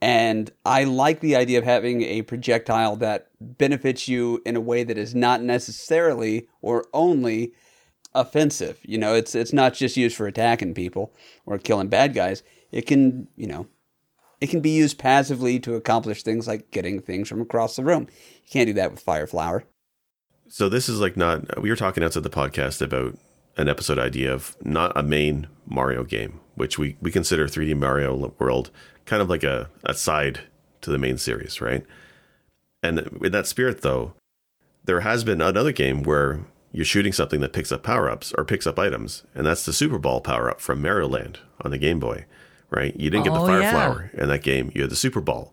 [0.00, 4.84] And I like the idea of having a projectile that benefits you in a way
[4.84, 7.54] that is not necessarily or only
[8.14, 8.78] offensive.
[8.82, 11.14] You know, it's it's not just used for attacking people
[11.46, 12.42] or killing bad guys.
[12.72, 13.68] It can, you know,
[14.40, 18.08] it can be used passively to accomplish things like getting things from across the room.
[18.44, 19.64] You can't do that with Fire Flower.
[20.48, 21.60] So this is like not.
[21.60, 23.18] We were talking outside the podcast about
[23.56, 28.34] an episode idea of not a main Mario game, which we we consider 3D Mario
[28.38, 28.70] World
[29.06, 30.40] kind of like a, a side
[30.82, 31.84] to the main series, right?
[32.82, 34.12] And in that spirit, though,
[34.84, 36.40] there has been another game where
[36.72, 39.72] you're shooting something that picks up power ups or picks up items, and that's the
[39.72, 42.26] Super Ball power up from Mario Land on the Game Boy,
[42.70, 42.94] right?
[43.00, 43.70] You didn't get the Oh, Fire yeah.
[43.70, 45.52] Flower in that game; you had the Super Ball.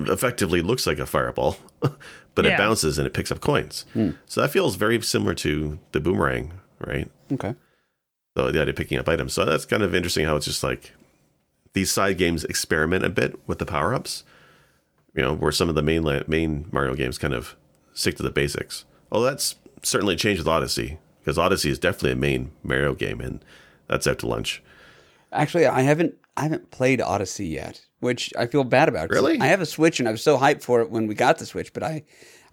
[0.00, 2.54] Effectively looks like a fireball, but Yeah.
[2.54, 3.84] it bounces and it picks up coins.
[3.92, 4.10] Hmm.
[4.26, 7.10] So that feels very similar to the boomerang, right?
[7.32, 7.54] Okay.
[8.36, 9.32] So the idea of picking up items.
[9.32, 10.92] So that's kind of interesting how it's just like
[11.76, 14.24] these side games experiment a bit with the power ups.
[15.14, 17.54] You know, where some of the main la- main Mario games kind of
[17.92, 18.86] stick to the basics.
[19.12, 23.44] Oh, that's certainly changed with Odyssey because Odyssey is definitely a main Mario game, and
[23.88, 24.62] that's out to lunch.
[25.32, 29.10] Actually, I haven't I haven't played Odyssey yet, which I feel bad about.
[29.10, 29.38] Really?
[29.38, 31.44] I have a Switch and I was so hyped for it when we got the
[31.44, 32.04] Switch, but I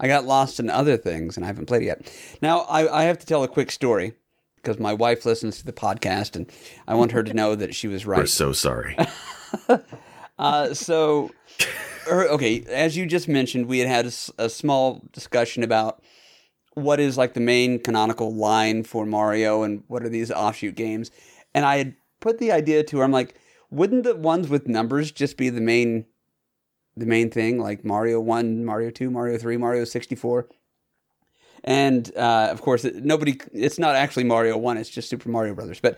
[0.02, 2.14] I got lost in other things and I haven't played it yet.
[2.42, 4.16] Now I, I have to tell a quick story
[4.64, 6.50] because my wife listens to the podcast and
[6.88, 8.30] I want her to know that she was We're right.
[8.30, 8.98] so sorry.
[10.40, 11.30] Uh, so,
[12.10, 16.02] okay, as you just mentioned, we had had a small discussion about
[16.74, 21.12] what is like the main canonical line for Mario and what are these offshoot games.
[21.54, 23.36] And I had put the idea to her, I'm like,
[23.70, 26.06] wouldn't the ones with numbers just be the main
[26.96, 30.48] the main thing like Mario 1, Mario 2, Mario 3, Mario 64?
[31.64, 33.40] And uh, of course, nobody.
[33.54, 34.78] It's not actually Mario One.
[34.78, 35.80] It's just Super Mario Brothers.
[35.80, 35.98] But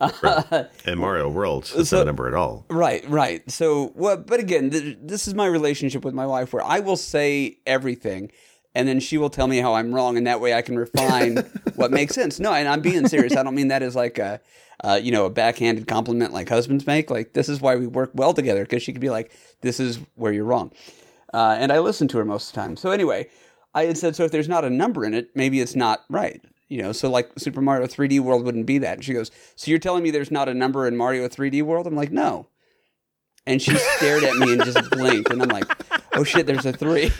[0.00, 0.66] uh, right.
[0.86, 2.66] and Mario World is so, not a number at all.
[2.68, 3.48] Right, right.
[3.48, 6.96] So, well, but again, th- this is my relationship with my wife, where I will
[6.96, 8.32] say everything,
[8.74, 11.36] and then she will tell me how I'm wrong, and that way I can refine
[11.76, 12.40] what makes sense.
[12.40, 13.36] No, and I'm being serious.
[13.36, 14.40] I don't mean that as like a,
[14.82, 17.08] uh, you know, a backhanded compliment like husbands make.
[17.08, 20.00] Like this is why we work well together because she could be like, "This is
[20.16, 20.72] where you're wrong,"
[21.32, 22.76] uh, and I listen to her most of the time.
[22.76, 23.28] So anyway,
[23.74, 26.40] I had said, so if there's not a number in it, maybe it's not right.
[26.68, 28.94] You know, so like Super Mario 3D World wouldn't be that.
[28.94, 31.86] And she goes, so you're telling me there's not a number in Mario 3D World?
[31.86, 32.48] I'm like, no.
[33.46, 35.66] And she stared at me and just blinked, and I'm like,
[36.14, 37.08] "Oh shit, there's a three.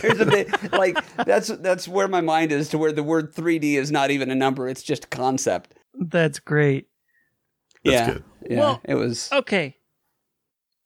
[0.00, 3.78] there's a bit like that's that's where my mind is to where the word 3D
[3.78, 5.72] is not even a number; it's just a concept.
[5.94, 6.88] That's great.
[7.82, 8.24] That's yeah, good.
[8.50, 8.58] yeah.
[8.58, 9.78] Well, it was Okay.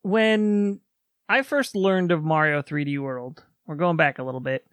[0.03, 0.81] When
[1.29, 4.67] I first learned of Mario 3D World, we're going back a little bit.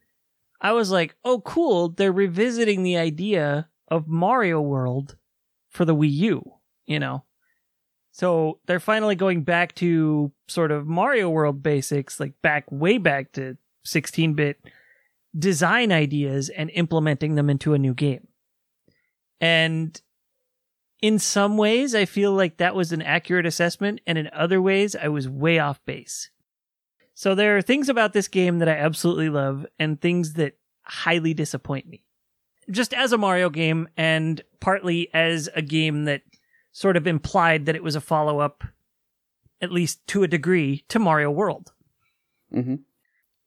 [0.60, 1.90] I was like, oh, cool.
[1.90, 5.16] They're revisiting the idea of Mario World
[5.70, 6.54] for the Wii U,
[6.88, 7.24] you know?
[8.12, 13.34] So they're finally going back to sort of Mario World basics, like back way back
[13.34, 14.58] to 16 bit
[15.38, 18.28] design ideas and implementing them into a new game.
[19.40, 20.02] And
[21.04, 24.96] in some ways, I feel like that was an accurate assessment, and in other ways,
[24.96, 26.32] I was way off base.
[27.18, 31.34] So there are things about this game that I absolutely love and things that highly
[31.34, 32.04] disappoint me.
[32.70, 36.22] Just as a Mario game and partly as a game that
[36.74, 38.64] sort of implied that it was a follow up,
[39.64, 41.74] at least to a degree, to Mario World.
[42.54, 42.76] hmm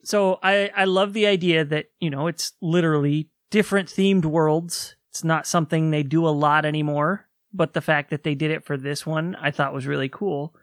[0.03, 4.97] So I, I love the idea that, you know, it's literally different themed worlds.
[5.11, 8.65] It's not something they do a lot anymore, but the fact that they did it
[8.65, 10.57] for this one I thought was really cool.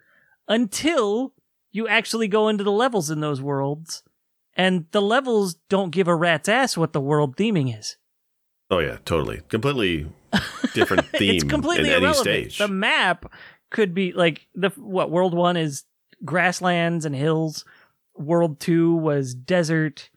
[0.50, 1.34] Until
[1.72, 4.04] you actually go into the levels in those worlds,
[4.56, 7.98] and the levels don't give a rat's ass what the world theming is.
[8.70, 10.12] Oh yeah, totally, completely
[10.74, 12.24] different theme it's completely in any irrelevant.
[12.24, 12.58] stage.
[12.58, 13.32] The map
[13.70, 15.84] could be like the what world one is
[16.26, 17.64] grasslands and hills.
[18.16, 20.10] World two was desert,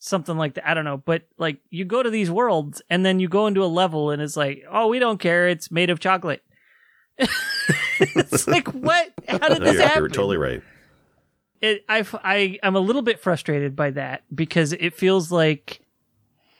[0.00, 0.68] something like that.
[0.68, 3.62] I don't know, but like you go to these worlds and then you go into
[3.64, 5.48] a level and it's like, oh, we don't care.
[5.48, 6.42] It's made of chocolate.
[8.00, 9.12] it's like what?
[9.28, 9.98] How did No, this you're, happen?
[10.02, 10.62] you're totally right.
[11.60, 15.80] It, I, I, I'm a little bit frustrated by that because it feels like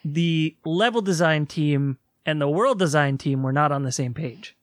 [0.05, 4.57] the level design team and the world design team were not on the same page.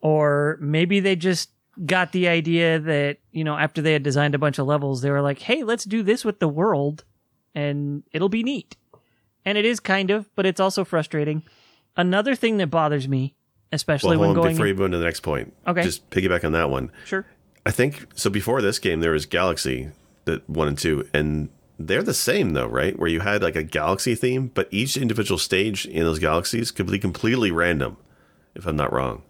[0.00, 1.50] Or maybe they just
[1.86, 5.10] got the idea that, you know, after they had designed a bunch of levels, they
[5.10, 7.04] were like, hey, let's do this with the world
[7.54, 8.76] and it'll be neat.
[9.44, 11.42] And it is kind of, but it's also frustrating.
[11.96, 13.34] Another thing that bothers me,
[13.72, 14.54] especially Well, when on, going.
[14.54, 15.82] before you move on to the next point, Okay.
[15.82, 16.90] just piggyback on that one.
[17.04, 17.26] sure.
[17.66, 18.30] I think so.
[18.30, 19.90] Before this game, there was Galaxy
[20.24, 21.48] that one and two, and
[21.78, 22.98] they're the same though, right?
[22.98, 26.86] Where you had like a galaxy theme, but each individual stage in those galaxies could
[26.86, 27.96] be completely random,
[28.54, 29.22] if I'm not wrong.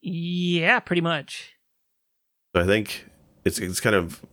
[0.00, 1.54] Yeah, pretty much.
[2.54, 3.06] So I think
[3.44, 4.24] it's it's kind of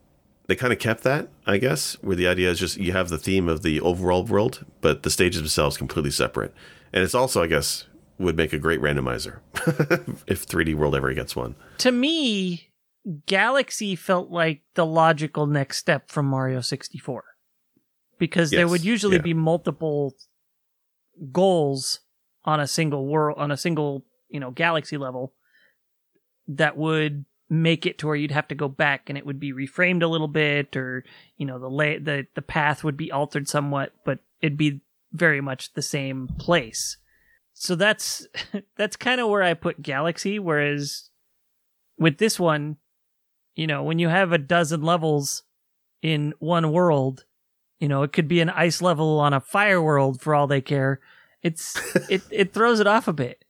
[0.47, 3.17] they kind of kept that, I guess, where the idea is just you have the
[3.17, 6.53] theme of the overall world, but the stages themselves completely separate.
[6.93, 7.87] And it's also, I guess,
[8.21, 9.39] would make a great randomizer
[10.27, 11.55] if 3D World ever gets one.
[11.79, 12.71] to me,
[13.25, 17.23] Galaxy felt like the logical next step from Mario 64.
[18.19, 19.23] Because there would usually yeah.
[19.23, 20.15] be multiple
[21.31, 22.01] goals
[22.45, 25.33] on a single world, on a single, you know, galaxy level
[26.47, 29.51] that would make it to where you'd have to go back and it would be
[29.51, 31.03] reframed a little bit or,
[31.37, 34.81] you know, the lay, the, the path would be altered somewhat, but it'd be
[35.11, 36.97] very much the same place.
[37.61, 38.25] So that's,
[38.75, 41.11] that's kind of where I put Galaxy, whereas
[41.99, 42.77] with this one,
[43.55, 45.43] you know, when you have a dozen levels
[46.01, 47.25] in one world,
[47.79, 50.59] you know, it could be an ice level on a fire world for all they
[50.59, 51.01] care.
[51.43, 53.45] It's it it throws it off a bit.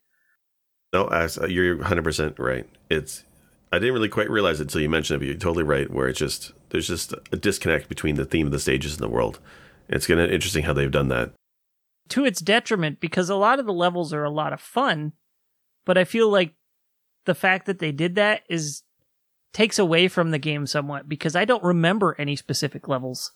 [0.92, 1.08] No,
[1.48, 2.68] you're 100% right.
[2.90, 3.24] It's
[3.72, 5.90] I didn't really quite realize it until you mentioned it, but you're totally right.
[5.90, 9.08] Where it's just there's just a disconnect between the theme of the stages and the
[9.08, 9.40] world.
[9.88, 11.32] It's gonna interesting how they've done that.
[12.12, 15.14] To its detriment because a lot of the levels are a lot of fun,
[15.86, 16.54] but I feel like
[17.26, 18.84] the fact that they did that is
[19.54, 23.34] takes away from the game somewhat because I don't remember any specific levels.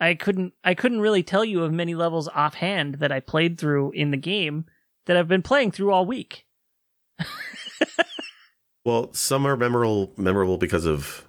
[0.00, 3.92] I couldn't I couldn't really tell you of many levels offhand that I played through
[3.92, 4.66] in the game
[5.06, 6.46] that I've been playing through all week.
[8.88, 11.22] Well, some are memorable memorable because of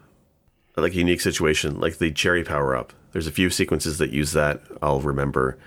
[0.78, 2.94] like a unique situation, like the cherry power up.
[3.12, 4.62] There's a few sequences that use that.
[4.82, 5.58] I'll remember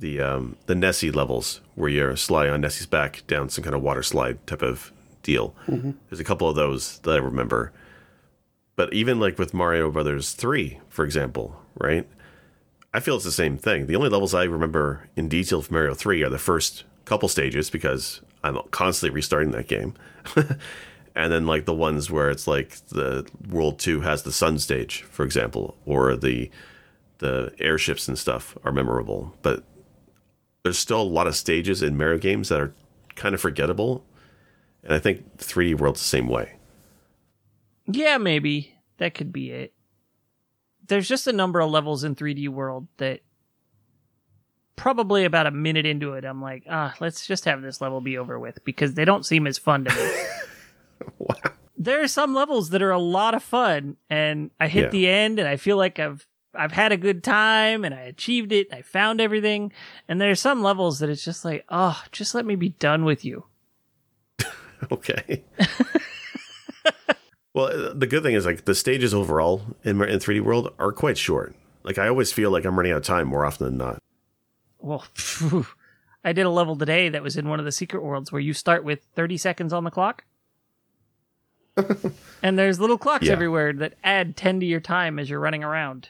[0.00, 3.82] the um, the Nessie levels where you're sliding on Nessie's back down some kind of
[3.82, 5.54] water slide type of deal.
[6.08, 7.72] There's a couple of those that I remember.
[8.76, 12.08] But even like with Mario Brothers 3, for example, right?
[12.94, 13.86] I feel it's the same thing.
[13.86, 17.68] The only levels I remember in detail from Mario 3 are the first couple stages
[17.68, 19.94] because I'm constantly restarting that game.
[21.14, 25.02] and then like the ones where it's like the World 2 has the sun stage,
[25.02, 26.50] for example, or the
[27.18, 29.36] the airships and stuff are memorable.
[29.42, 29.62] But
[30.62, 32.74] there's still a lot of stages in Mario games that are
[33.14, 34.04] kind of forgettable.
[34.82, 36.56] And I think 3D World's the same way.
[37.86, 39.72] Yeah, maybe that could be it.
[40.86, 43.20] There's just a number of levels in 3D World that
[44.76, 48.16] probably about a minute into it, I'm like, ah, let's just have this level be
[48.16, 51.06] over with because they don't seem as fun to me.
[51.18, 51.34] Wow.
[51.76, 54.90] there are some levels that are a lot of fun, and I hit Yeah.
[54.90, 58.50] the end, and I feel like I've I've had a good time, and I achieved
[58.52, 58.72] it.
[58.72, 59.72] I found everything,
[60.08, 63.04] and there are some levels that it's just like, oh, just let me be done
[63.04, 63.44] with you.
[64.90, 65.44] Okay.
[67.54, 71.18] well, the good thing is like the stages overall in in 3D World are quite
[71.18, 71.54] short.
[71.82, 73.98] Like I always feel like I'm running out of time more often than not.
[74.78, 75.66] Well, phew.
[76.24, 78.54] I did a level today that was in one of the secret worlds where you
[78.54, 80.24] start with 30 seconds on the clock.
[82.42, 83.32] and there's little clocks Yeah.
[83.32, 86.08] everywhere that add 10 to your time as you're running around.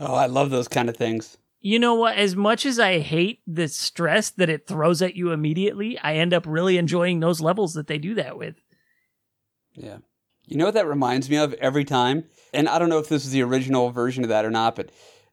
[0.00, 1.36] Oh, I love those kind of things.
[1.60, 2.16] You know what?
[2.16, 6.32] As much as I hate the stress that it throws at you immediately, I end
[6.32, 8.56] up really enjoying those levels that they do that with.
[9.74, 9.98] Yeah.
[10.46, 12.24] You know what that reminds me of every time?
[12.52, 14.90] And I don't know if this is the original version of that or not, but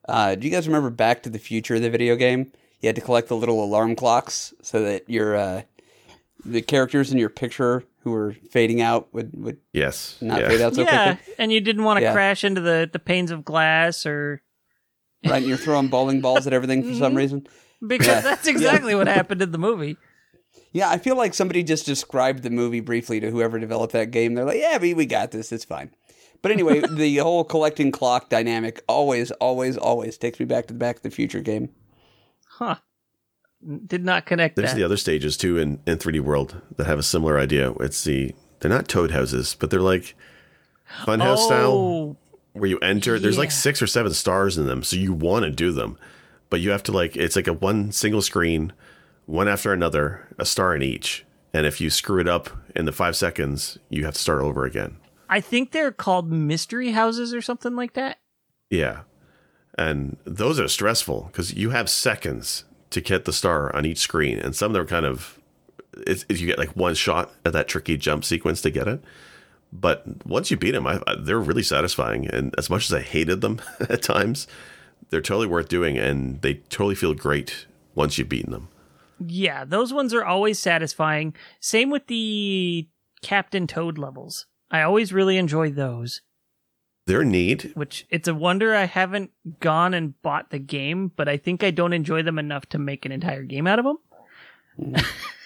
[0.08, 2.52] uh, do you guys remember Back to the Future, the video game?
[2.82, 5.62] You had to collect the little alarm clocks so that your uh,
[6.46, 10.18] the characters in your picture who were fading out would, would Yes.
[10.22, 10.48] not yeah.
[10.50, 11.34] fade out so yeah, quickly.
[11.40, 12.14] and you didn't want to Yeah.
[12.14, 14.42] crash into the, the panes of glass or
[15.26, 15.38] Right?
[15.38, 17.18] And you're throwing bowling balls at everything for some mm-hmm.
[17.18, 17.48] reason.
[17.86, 18.22] because Yeah.
[18.22, 19.98] that's exactly what happened in the movie.
[20.72, 24.34] Yeah, I feel like somebody just described the movie briefly to whoever developed that game.
[24.36, 25.52] They're like, yeah, we, we got this.
[25.52, 25.92] It's fine.
[26.42, 30.80] But anyway, the whole collecting clock dynamic always, always, always takes me back to the
[30.80, 31.70] Back to the Future game.
[32.48, 32.76] Huh.
[33.86, 34.78] Did not connect There's that.
[34.78, 37.72] the other stages too in, in 3D World that have a similar idea.
[37.80, 40.16] It's the they're not toad houses, but they're like
[41.04, 42.18] funhouse style oh,
[42.60, 43.20] where you enter.
[43.20, 45.98] There's like six or seven stars in them, so you want to do them,
[46.50, 48.74] but you have to like it's like a one single screen,
[49.26, 51.26] one after another, a star in each.
[51.54, 54.66] And if you screw it up in the five seconds, you have to start over
[54.66, 54.98] again.
[55.30, 58.20] I think they're called mystery houses or something like that.
[58.70, 59.02] Yeah.
[59.78, 64.40] And those are stressful because you have seconds to get the star on each screen.
[64.40, 65.40] And some of them are kind of,
[66.06, 69.02] it's, it's- you get like one shot at that tricky jump sequence to get it.
[69.74, 72.28] But once you beat them, I, I, they're really satisfying.
[72.28, 74.48] And as much as I hated them at times,
[75.10, 75.98] they're totally worth doing.
[75.98, 78.70] And they totally feel great once you've beaten them.
[79.20, 81.36] Yeah, those ones are always satisfying.
[81.60, 82.88] Same with the
[83.24, 84.46] Captain Toad levels.
[84.70, 86.22] I always really enjoy those,
[87.08, 87.72] They're neat.
[87.76, 91.72] which it's a wonder I haven't gone and bought the game, but I think I
[91.72, 93.98] don't enjoy them enough to make an entire game out of them.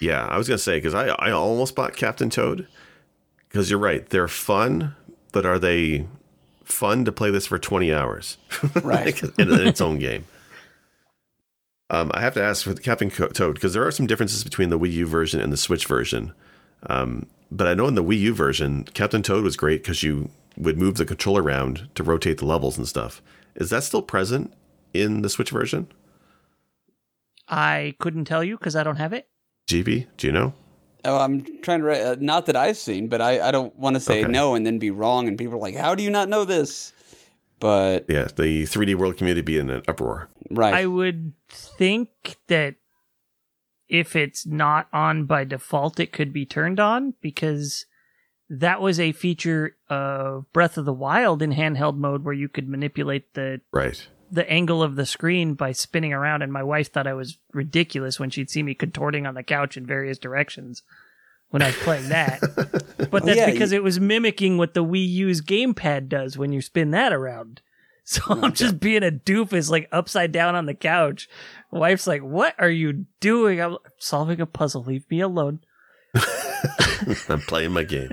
[0.02, 2.68] Yeah, I was going to say, because I, I almost bought Captain Toad.
[3.52, 4.08] Because you're right.
[4.10, 4.96] They're fun,
[5.34, 6.08] but are they
[6.64, 8.38] fun to play this for 20 hours?
[8.82, 9.22] Right.
[9.22, 10.26] in, in its own game.
[11.90, 14.70] Um, I have to ask for the Captain Toad because there are some differences between
[14.70, 16.32] the Wii U version and the Switch version.
[16.88, 20.30] Um, but I know in the Wii U version, Captain Toad was great because you
[20.58, 23.22] would move the controller around to rotate the levels and stuff.
[23.56, 24.54] Is that still present
[24.94, 25.88] in the Switch version?
[27.50, 29.28] I couldn't tell you because I don't have it.
[29.68, 30.54] GB, do you know?
[31.04, 33.96] Oh, I'm trying to write, uh, not that I've seen, but I, I don't want
[33.96, 34.32] to say Okay.
[34.32, 35.28] no and then be wrong.
[35.28, 36.94] And people are like, how do you not know this?
[37.60, 40.30] But, Yeah, the 3D World community be in an uproar.
[40.50, 40.74] right.
[40.74, 42.10] I would think
[42.48, 42.76] that
[43.88, 47.86] if it's not on by default, it could be turned on because
[48.50, 52.68] that was a feature of Breath of the Wild in handheld mode where you could
[52.70, 54.08] manipulate the Right.
[54.32, 58.20] The angle of the screen by spinning around and my wife thought I was ridiculous
[58.20, 60.84] when she'd see me contorting on the couch in various directions
[61.52, 62.40] when I was playing that.
[63.12, 66.62] but that's yeah, because it was mimicking what the Wii U's gamepad does when you
[66.62, 67.62] spin that around.
[68.04, 71.30] So I'm just being a doofus like upside down on the couch.
[71.70, 74.84] Wife's like, "What are you doing?" I'm solving a puzzle.
[74.84, 75.60] Leave me alone.
[77.30, 78.12] I'm playing my game.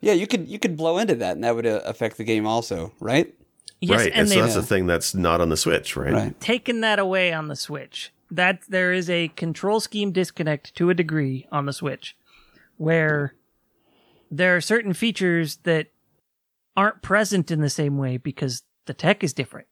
[0.00, 2.46] yeah, you could you could blow into that and that would uh, affect the game
[2.46, 3.34] also, right?
[3.80, 4.06] Yes, right.
[4.08, 6.12] and And so they've that's the thing that's not on the Switch, right?
[6.12, 6.40] Right.
[6.40, 8.12] taken that away on the Switch.
[8.30, 12.16] That there is a control scheme disconnect to a degree on the Switch,
[12.76, 13.34] where
[14.30, 15.88] there are certain features that
[16.76, 19.68] aren't present in the same way because the tech is different.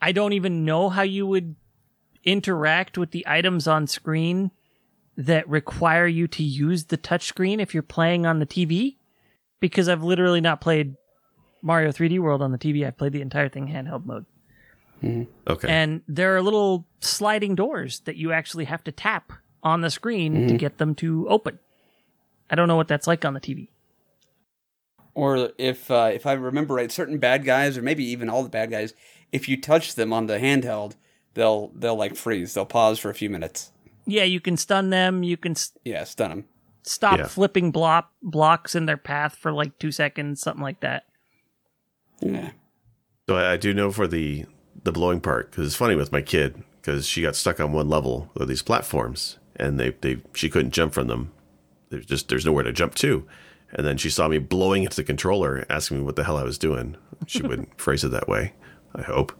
[0.00, 1.56] I don't even know how you would
[2.24, 4.50] interact with the items on screen
[5.16, 8.96] that require you to use the touchscreen if you're playing on the TV
[9.60, 10.96] because I've literally not played
[11.62, 12.86] Mario 3D World on the TV.
[12.86, 14.26] I've played the entire thing handheld mode.
[15.48, 15.68] Okay.
[15.68, 19.32] And there are little sliding doors that you actually have to tap
[19.62, 21.58] on the screen to get them to open.
[22.50, 23.68] I don't know what that's like on the TV.
[25.14, 28.48] Or if uh, if I remember right, certain bad guys, or maybe even all the
[28.48, 28.94] bad guys,
[29.32, 30.94] if you touch them on the handheld,
[31.34, 32.54] they'll they'll like freeze.
[32.54, 33.72] They'll pause for a few minutes.
[34.06, 35.22] Yeah, you can stun them.
[35.22, 36.44] You can s- Yeah, stun them.
[36.82, 37.26] stop Yeah.
[37.26, 41.04] flipping blop blocks in their path for like two seconds, something like that.
[42.20, 42.50] Yeah.
[43.28, 44.46] So I, I do know for the
[44.82, 47.88] the blowing part because it's funny with my kid because she got stuck on one
[47.88, 51.32] level of these platforms and they they she couldn't jump from them.
[51.90, 53.26] There's just there's nowhere to jump to,
[53.72, 56.44] and then she saw me blowing into the controller, asking me what the hell I
[56.44, 56.96] was doing.
[57.26, 58.54] She wouldn't phrase it that way,
[58.94, 59.32] I hope.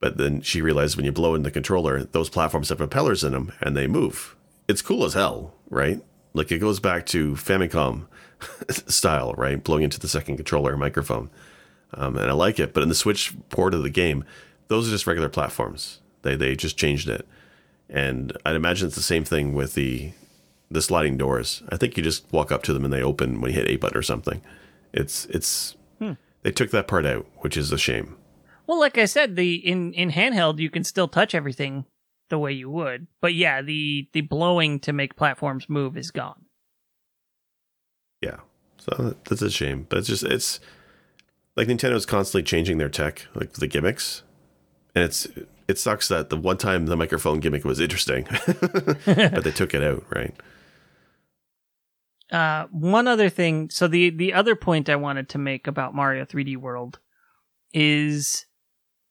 [0.00, 3.32] But then she realized when you blow in the controller, those platforms have propellers in
[3.32, 4.36] them and they move.
[4.68, 6.00] It's cool as hell, right?
[6.34, 8.06] Like it goes back to Famicom
[8.88, 9.62] style, right?
[9.62, 11.30] Blowing into the second controller microphone
[11.94, 12.74] um, and I like it.
[12.74, 14.24] But in the Switch port of the game,
[14.68, 16.00] those are just regular platforms.
[16.22, 17.26] They they just changed it,
[17.88, 20.12] and I'd imagine it's the same thing with the
[20.70, 21.62] the sliding doors.
[21.70, 23.76] I think you just walk up to them and they open when you hit a
[23.76, 24.42] button or something.
[24.92, 25.76] It's it's
[26.42, 28.16] they took that part out, which is a shame.
[28.66, 31.84] Well, like I said, the in in handheld you can still touch everything
[32.30, 36.44] the way you would, but yeah, the the blowing to make platforms move is gone.
[38.20, 38.40] Yeah,
[38.76, 39.86] so that's a shame.
[39.88, 40.60] But it's just it's
[41.58, 44.22] like Nintendo's constantly changing their tech, like the gimmicks,
[44.94, 45.26] and it's
[45.66, 49.82] it sucks that the one time the microphone gimmick was interesting, but they took it
[49.82, 50.34] out, right?
[52.30, 53.70] Uh, one other thing.
[53.70, 57.00] So the the other point I wanted to make about Mario 3D World
[57.74, 58.46] is,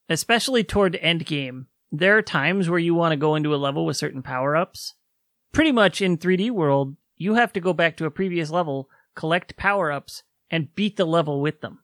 [0.07, 3.85] especially toward end game, there are times where you want to go into a level
[3.85, 4.93] with certain power ups.
[5.51, 9.57] Pretty much in 3D World, you have to go back to a previous level, collect
[9.57, 11.79] power ups, and beat the level with them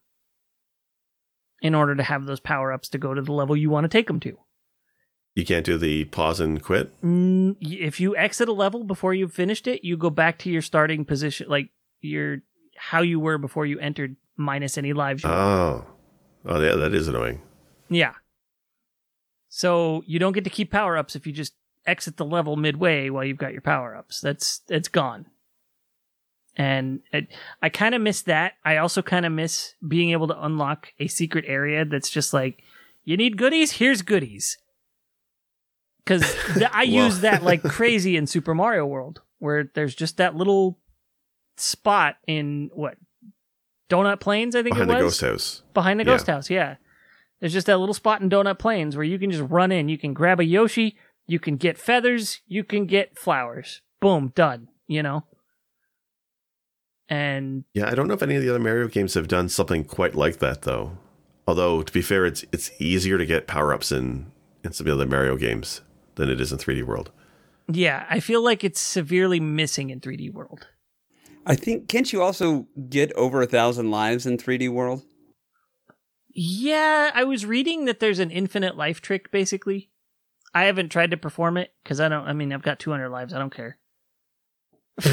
[1.63, 3.87] in order to have those power ups to go to the level you want to
[3.87, 4.37] take them to.
[5.33, 6.91] You can't do the pause and quit.
[7.01, 10.61] Mm, if you exit a level before you've finished it, you go back to your
[10.61, 11.69] starting position, like
[12.01, 12.41] your
[12.77, 15.23] how you were before you entered, minus any lives.
[15.25, 15.85] Oh,
[16.45, 17.41] oh yeah, that is annoying.
[17.89, 18.13] yeah.
[19.49, 21.53] So you don't get to keep power ups if you just
[21.85, 24.19] exit the level midway while you've got your power ups.
[24.19, 25.27] That's it's gone.
[26.55, 27.27] And it,
[27.61, 28.53] I kind of miss that.
[28.63, 32.61] I also kind of miss being able to unlock a secret area that's just like,
[33.03, 33.71] you need goodies?
[33.73, 34.57] Here's goodies.
[36.03, 36.23] Because
[36.71, 40.77] I use that like crazy in Super Mario World, where there's just that little
[41.57, 42.97] spot in what
[43.89, 45.63] Donut Plains, I think Behind it the was ghost house.
[45.73, 46.11] behind the Yeah.
[46.13, 46.49] ghost house.
[46.49, 46.75] Yeah,
[47.39, 49.89] there's just that little spot in Donut Plains where you can just run in.
[49.89, 50.97] You can grab a Yoshi.
[51.25, 52.41] You can get feathers.
[52.47, 53.81] You can get flowers.
[54.01, 54.67] Boom, done.
[54.87, 55.25] You know.
[57.09, 59.83] And Yeah, I don't know if any of the other Mario games have done something
[59.83, 60.97] quite like that though.
[61.47, 64.31] Although to be fair, it's it's easier to get power ups in
[64.63, 65.81] in some of the other Mario games
[66.15, 67.11] than it is in 3D World.
[67.67, 70.67] yeah, I feel like it's severely missing in 3D World.
[71.45, 75.03] I think can't you also get over a thousand lives in 3D World?
[76.33, 79.29] Yeah, I was reading that there's an infinite life trick.
[79.29, 79.89] Basically,
[80.53, 82.25] I haven't tried to perform it because I don't.
[82.25, 83.33] I mean, I've got 200 lives.
[83.33, 83.77] I don't care.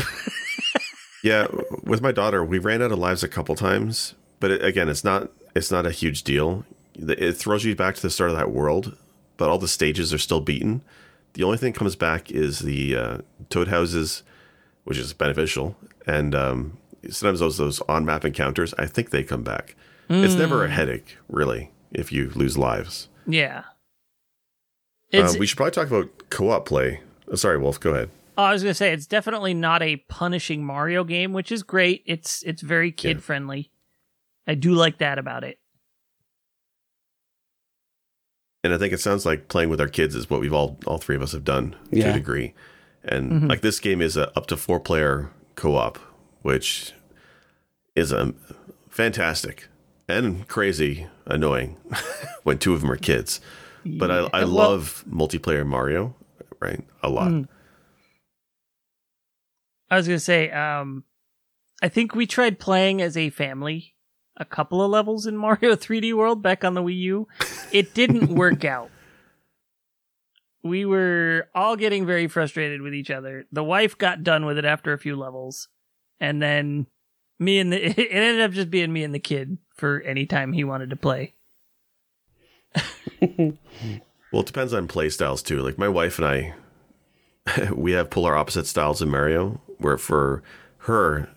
[1.22, 1.48] Yeah,
[1.82, 5.04] with my daughter, we ran out of lives a couple times, but it, again, it's
[5.04, 6.64] not it's not a huge deal.
[6.94, 8.96] It throws you back to the start of that world,
[9.36, 10.82] but all the stages are still beaten.
[11.34, 13.18] The only thing that comes back is the uh,
[13.48, 14.22] toad houses,
[14.84, 18.74] which is beneficial, and um, sometimes those those on map encounters.
[18.78, 19.76] I think they come back.
[20.12, 23.06] It's never a headache, really, if you lose lives.
[23.28, 23.62] Yeah.
[25.14, 27.00] Uh, we should probably talk about co-op play.
[27.30, 27.78] Oh, sorry, Wolf.
[27.78, 28.10] Go ahead.
[28.40, 32.02] Oh, I was gonna say it's definitely not a punishing Mario game, which is great.
[32.06, 33.70] It's it's very kid friendly.
[34.46, 35.58] I do like that about it.
[38.64, 40.96] and I think it sounds like playing with our kids is what we've all all
[40.96, 42.54] three of us have done to a degree.
[43.04, 45.98] And like this game is a up to four player co op,
[46.40, 46.92] which
[47.94, 48.32] is a
[48.88, 49.68] fantastic
[50.08, 51.76] and crazy annoying
[52.42, 53.40] when two of them are kids.
[53.84, 56.14] But I, I Yeah, well- love multiplayer Mario,
[56.58, 56.82] right?
[57.02, 57.28] A lot.
[57.32, 57.48] Mm.
[59.90, 61.04] I was gonna say, um,
[61.82, 63.94] I think we tried playing as a family
[64.36, 67.28] a couple of levels in Mario 3D World back on the Wii U.
[67.72, 68.90] It didn't work out.
[70.62, 73.46] We were all getting very frustrated with each other.
[73.50, 75.68] The wife got done with it after a few levels,
[76.18, 76.86] and then
[77.38, 80.52] me and the it ended up just being me and the kid for any time
[80.52, 81.34] he wanted to play.
[84.32, 85.60] Well, it depends on play styles too.
[85.60, 86.54] Like my wife and I,
[87.74, 89.60] we have polar opposite styles of Mario.
[89.78, 90.42] Where for
[90.78, 91.30] her,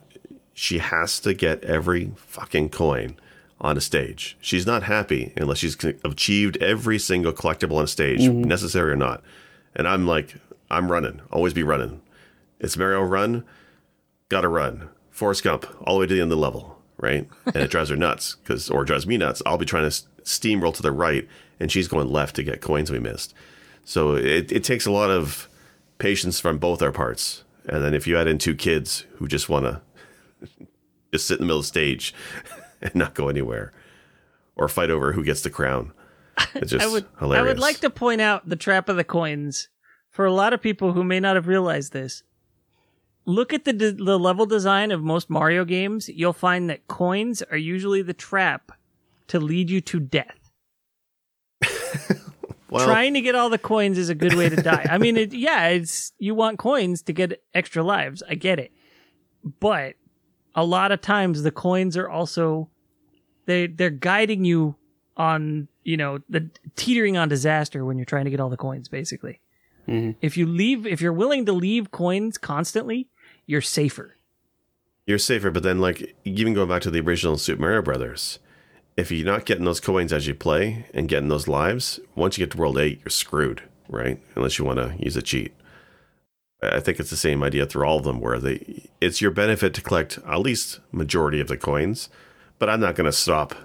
[0.53, 3.15] she has to get every fucking coin
[3.61, 4.37] on a stage.
[4.41, 8.43] She's not happy unless she's achieved every single collectible on a stage, mm-hmm.
[8.43, 9.23] necessary or not.
[9.75, 10.35] And I'm like,
[10.69, 12.01] I'm running, always be running.
[12.59, 13.43] It's Mario run,
[14.29, 14.89] gotta run.
[15.09, 17.29] Forrest Gump, all the way to the end of the level, right?
[17.45, 19.43] And it drives her nuts, because or drives me nuts.
[19.45, 21.27] I'll be trying to steamroll to the right,
[21.59, 23.33] and she's going left to get coins we missed.
[23.85, 25.47] So it, it takes a lot of
[26.03, 27.45] patience from both our parts.
[27.65, 29.81] And then if you add in two kids who just want to
[31.13, 32.13] just sit in the middle of the stage
[32.81, 33.71] and not go anywhere,
[34.57, 35.93] or fight over who gets the crown,
[36.55, 37.45] it's just I would, hilarious.
[37.45, 39.69] I would like to point out the trap of the coins
[40.09, 42.23] for a lot of people who may not have realized this.
[43.25, 46.09] Look at the the level design of most Mario games.
[46.09, 48.73] You'll find that coins are usually the trap
[49.27, 50.51] to lead you to death.
[52.73, 54.87] Well, Trying to get all the coins is a good way to die.
[54.89, 58.23] I mean, it, yeah, it's you want coins to get extra lives.
[58.27, 58.71] I get it,
[59.59, 59.93] but
[60.55, 62.69] a lot of times the coins are also
[63.45, 64.75] they they're guiding you
[65.17, 68.89] on you know the teetering on disaster when you're trying to get all the coins.
[68.89, 69.39] Basically,
[69.87, 70.17] mm-hmm.
[70.21, 73.07] if you leave, if you're willing to leave coins constantly,
[73.45, 74.17] you're safer.
[75.05, 78.39] You're safer, but then like even going back to the original Super Mario Brothers,
[78.95, 82.45] if you're not getting those coins as you play and getting those lives, once you
[82.45, 84.21] get to World Eight, you're screwed, right?
[84.35, 85.53] Unless you want to use a cheat.
[86.61, 89.73] I think it's the same idea through all of them, where they it's your benefit
[89.73, 92.09] to collect at least majority of the coins,
[92.57, 93.55] but I'm not going to stop,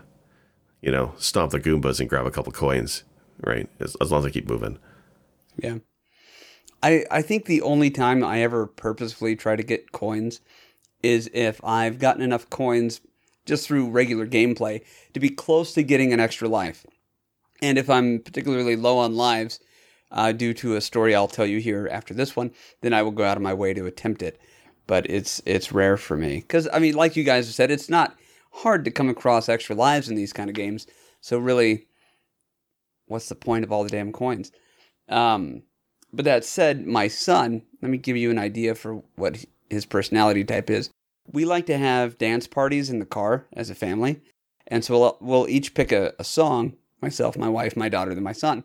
[0.81, 3.05] you know, stomp the Goombas and grab a couple coins,
[3.45, 3.68] right?
[3.79, 4.79] As, as long as I keep moving.
[5.57, 5.79] Yeah.
[6.83, 10.41] I, I think the only time I ever purposefully try to get coins
[11.03, 13.01] is if I've gotten enough coins
[13.49, 14.83] just through regular gameplay
[15.15, 16.87] to be close to getting an extra life.
[17.61, 19.59] And if I'm particularly low on lives
[20.11, 23.11] uh, due to a story I'll tell you here after this one, then I will
[23.11, 24.41] go out of my way to attempt it.
[24.87, 27.91] But it's it's rare for me because I mean, like you guys have said, it's
[27.91, 28.17] not
[28.53, 30.87] hard to come across extra lives in these kind of games.
[31.21, 31.89] So really,
[33.07, 34.51] what's the point of all the damn coins?
[35.09, 35.63] Um,
[36.13, 40.45] but that said, my son, let me give you an idea for what his personality
[40.45, 40.91] type is.
[41.31, 44.20] We like to have dance parties in the car as a family.
[44.66, 48.22] And so we'll, we'll each pick a, a song myself, my wife, my daughter, then
[48.22, 48.64] my son.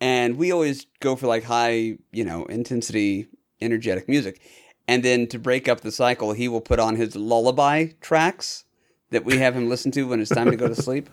[0.00, 3.28] And we always go for like high, you know, intensity,
[3.60, 4.40] energetic music.
[4.88, 8.64] And then to break up the cycle, he will put on his lullaby tracks
[9.10, 11.08] that we have him listen to when it's time to go to sleep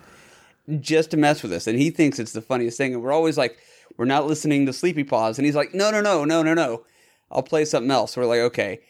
[0.80, 1.66] just to mess with us.
[1.66, 2.94] And he thinks it's the funniest thing.
[2.94, 3.58] And we're always like,
[3.96, 5.38] we're not listening to Sleepy Paws.
[5.38, 6.84] And he's like, no, no, no, no, no, no.
[7.30, 8.16] I'll play something else.
[8.16, 8.80] We're like, okay.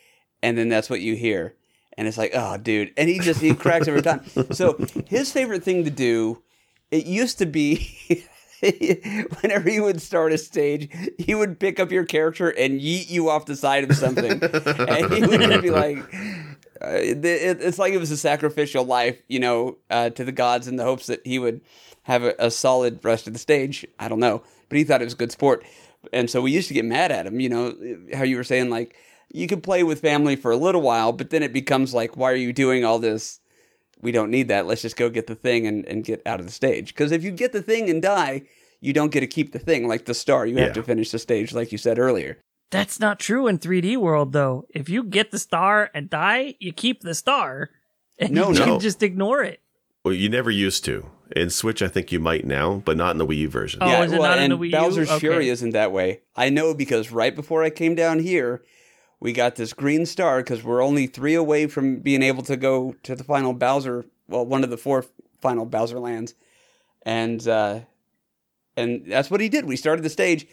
[0.42, 1.54] And then that's what you hear.
[1.96, 2.92] And it's like, oh, dude.
[2.96, 4.24] And he just, he cracks every time.
[4.52, 6.42] So his favorite thing to do,
[6.90, 8.26] it used to be
[9.40, 13.30] whenever he would start a stage, he would pick up your character and yeet you
[13.30, 14.42] off the side of something.
[14.42, 15.98] and he would be like,
[16.82, 20.76] uh, it's like it was a sacrificial life, you know, uh, to the gods in
[20.76, 21.60] the hopes that he would
[22.02, 23.86] have a, a solid rest of the stage.
[23.98, 24.42] I don't know
[24.74, 25.64] but he thought it was good sport.
[26.12, 27.74] And so we used to get mad at him, you know,
[28.12, 28.96] how you were saying, like,
[29.34, 32.30] you could play with family for a little while, but then it becomes like, why
[32.30, 33.40] are you doing all this?
[34.00, 34.66] We don't need that.
[34.66, 36.94] Let's just go get the thing and, and get out of the stage.
[36.94, 38.42] Because if you get the thing and die,
[38.80, 40.46] you don't get to keep the thing like the star.
[40.46, 42.38] You have to finish the stage, like you said earlier.
[42.70, 44.66] That's not true in 3D world, though.
[44.72, 47.70] If you get the star and die, you keep the star,
[48.18, 48.64] and no, you no.
[48.64, 49.60] can just ignore it.
[50.04, 51.10] Well, you never used to.
[51.34, 53.80] In Switch, I think you might now, but not in the Wii U version.
[53.82, 54.72] Oh, yeah, is it well, not in the Wii U?
[54.72, 55.18] Bowser's okay.
[55.18, 56.20] Fury isn't that way.
[56.36, 58.62] I know because right before I came down here,
[59.20, 62.94] we got this green star because we're only three away from being able to go
[63.02, 65.04] to the final Bowser, well, one of the four
[65.40, 66.34] final Bowser lands,
[67.02, 67.80] and uh,
[68.76, 69.66] and that's what he did.
[69.66, 70.46] We started the stage,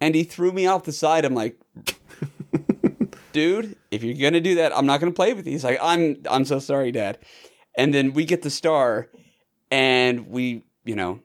[0.00, 1.24] and he threw me off the side.
[1.24, 1.58] I'm like,
[3.32, 5.52] dude, if you're gonna do that, I'm not gonna play with you.
[5.52, 7.18] He's like, I'm I'm so sorry, Dad.
[7.76, 9.08] And then we get the star,
[9.70, 11.20] and we, you know,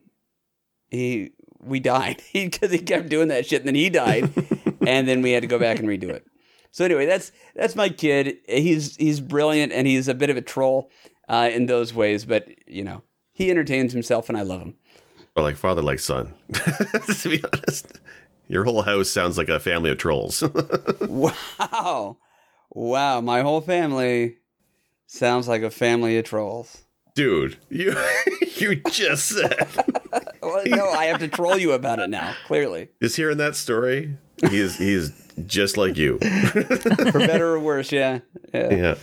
[0.91, 4.31] he we died because he, he kept doing that shit, and then he died,
[4.87, 6.25] and then we had to go back and redo it.
[6.74, 8.39] So anyway, that's that's my kid.
[8.49, 10.89] He's he's brilliant, and he's a bit of a troll
[11.30, 14.76] uh, in those ways, but you know, he entertains himself, and I love him.
[15.36, 16.34] Or like father, like son.
[16.53, 17.99] to be honest,
[18.47, 20.43] your whole house sounds like a family of trolls.
[21.01, 22.17] wow,
[22.71, 24.38] wow, my whole family
[25.05, 26.86] sounds like a family of trolls.
[27.13, 27.95] Dude, you
[28.57, 29.67] you just said.
[30.41, 32.34] well, no, I have to troll you about it now.
[32.47, 34.17] Clearly, just hearing that story,
[34.49, 36.19] he is he is just like you,
[36.51, 37.91] for better or worse.
[37.91, 38.19] Yeah,
[38.53, 38.73] yeah.
[38.73, 38.95] Yeah.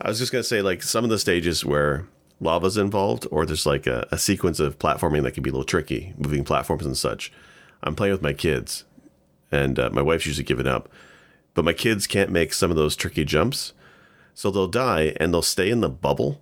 [0.00, 2.06] I was just gonna say, like some of the stages where
[2.40, 5.64] lava's involved, or there's like a, a sequence of platforming that can be a little
[5.64, 7.32] tricky, moving platforms and such.
[7.82, 8.84] I'm playing with my kids,
[9.52, 10.88] and uh, my wife's usually given up,
[11.54, 13.72] but my kids can't make some of those tricky jumps,
[14.34, 16.40] so they'll die and they'll stay in the bubble,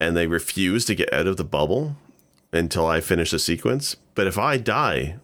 [0.00, 1.96] and they refuse to get out of the bubble
[2.52, 3.96] until I finish the sequence.
[4.14, 5.16] But if I die,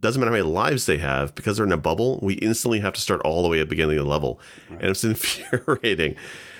[0.00, 2.18] doesn't matter how many lives they have because they're in a bubble.
[2.22, 4.90] We instantly have to start all the way at the beginning of the level, and
[4.90, 6.16] it's infuriating.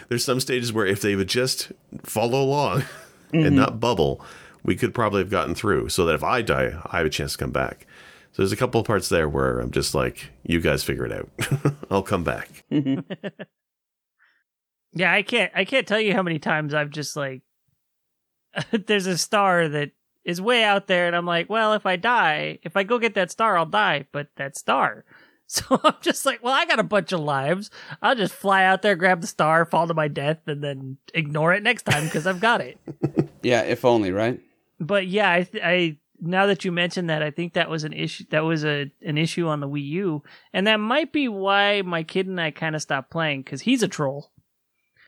[0.09, 1.72] There's some stages where if they would just
[2.03, 2.84] follow along
[3.32, 3.55] and mm-hmm.
[3.57, 4.24] not bubble,
[4.64, 5.88] we could probably have gotten through.
[5.88, 7.86] So that if I die, I have a chance to come back.
[8.32, 11.12] So there's a couple of parts there where I'm just like, you guys figure it
[11.12, 11.28] out.
[11.91, 12.64] I'll come back.
[14.93, 17.43] Yeah, I can't I can't tell you how many times I've just like
[18.72, 19.91] there's a star that
[20.24, 23.14] is way out there and I'm like, well, if I die, if I go get
[23.14, 25.04] that star, I'll die, but that star.
[25.52, 27.72] So I'm just like, well, I got a bunch of lives.
[28.00, 31.52] I'll just fly out there, grab the star, fall to my death, and then ignore
[31.52, 32.78] it next time because I've got it.
[33.42, 34.38] Yeah, if only, right?
[34.78, 37.92] But yeah, I, th- I now that you mentioned that, I think that was an
[37.92, 38.24] issue.
[38.30, 42.02] That was a an issue on the Wii U, and that might be why my
[42.02, 44.30] kid and I kind of stopped playing because he's a troll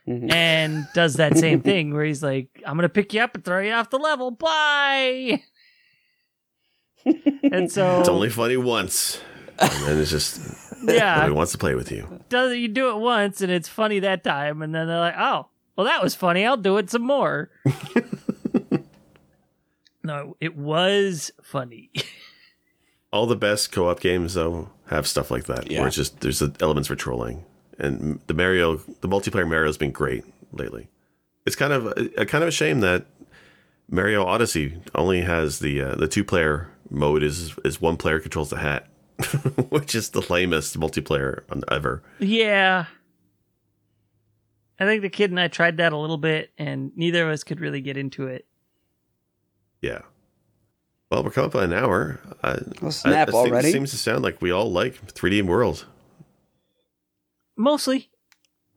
[0.08, 0.32] Mhm.
[0.32, 3.60] and does that same thing where he's like, "I'm gonna pick you up and throw
[3.60, 4.30] you off the level.
[4.32, 5.42] Bye."
[7.04, 9.20] and so It's only funny once,
[9.58, 10.40] and then it's just
[10.84, 12.06] yeah, nobody wants to play with you.
[12.28, 15.48] does you do it once and it's funny that time, and then they're like, "Oh,
[15.76, 16.44] well, that was funny.
[16.46, 17.50] I'll do it some more."
[20.02, 21.90] no, it was funny.
[23.12, 25.78] All the best co-op games though have stuff like that Yeah.
[25.80, 27.44] where it's just there's the elements for trolling,
[27.78, 30.88] and the Mario, the multiplayer Mario's been great lately.
[31.46, 33.06] It's kind of a, a kind of a shame that
[33.90, 38.50] Mario Odyssey only has the uh, the two player mode is is one player controls
[38.50, 38.86] the hat,
[39.70, 42.02] which is the lamest multiplayer on- ever.
[42.18, 42.86] Yeah.
[44.78, 47.44] I think the kid and I tried that a little bit, and neither of us
[47.44, 48.46] could really get into it.
[49.80, 50.00] Yeah.
[51.10, 52.18] Well, we're coming up on an hour.
[52.42, 53.68] Uh, Well, snap I, I think already.
[53.68, 55.86] It seems to sound like we all like 3D World.
[57.56, 58.10] Mostly.